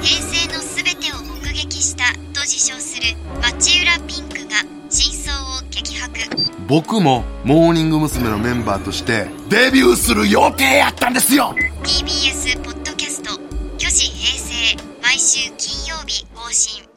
[0.02, 6.20] 平成のすべてを目撃したと自称する町浦ピンクが真相を激白。
[6.68, 8.30] 僕もモーニング娘。
[8.30, 11.54] のメンバーとしてデビューする予定やったんですよ。
[11.84, 13.39] TBS ポッドキャスト
[13.78, 16.91] 「巨子平成」毎週金曜日更新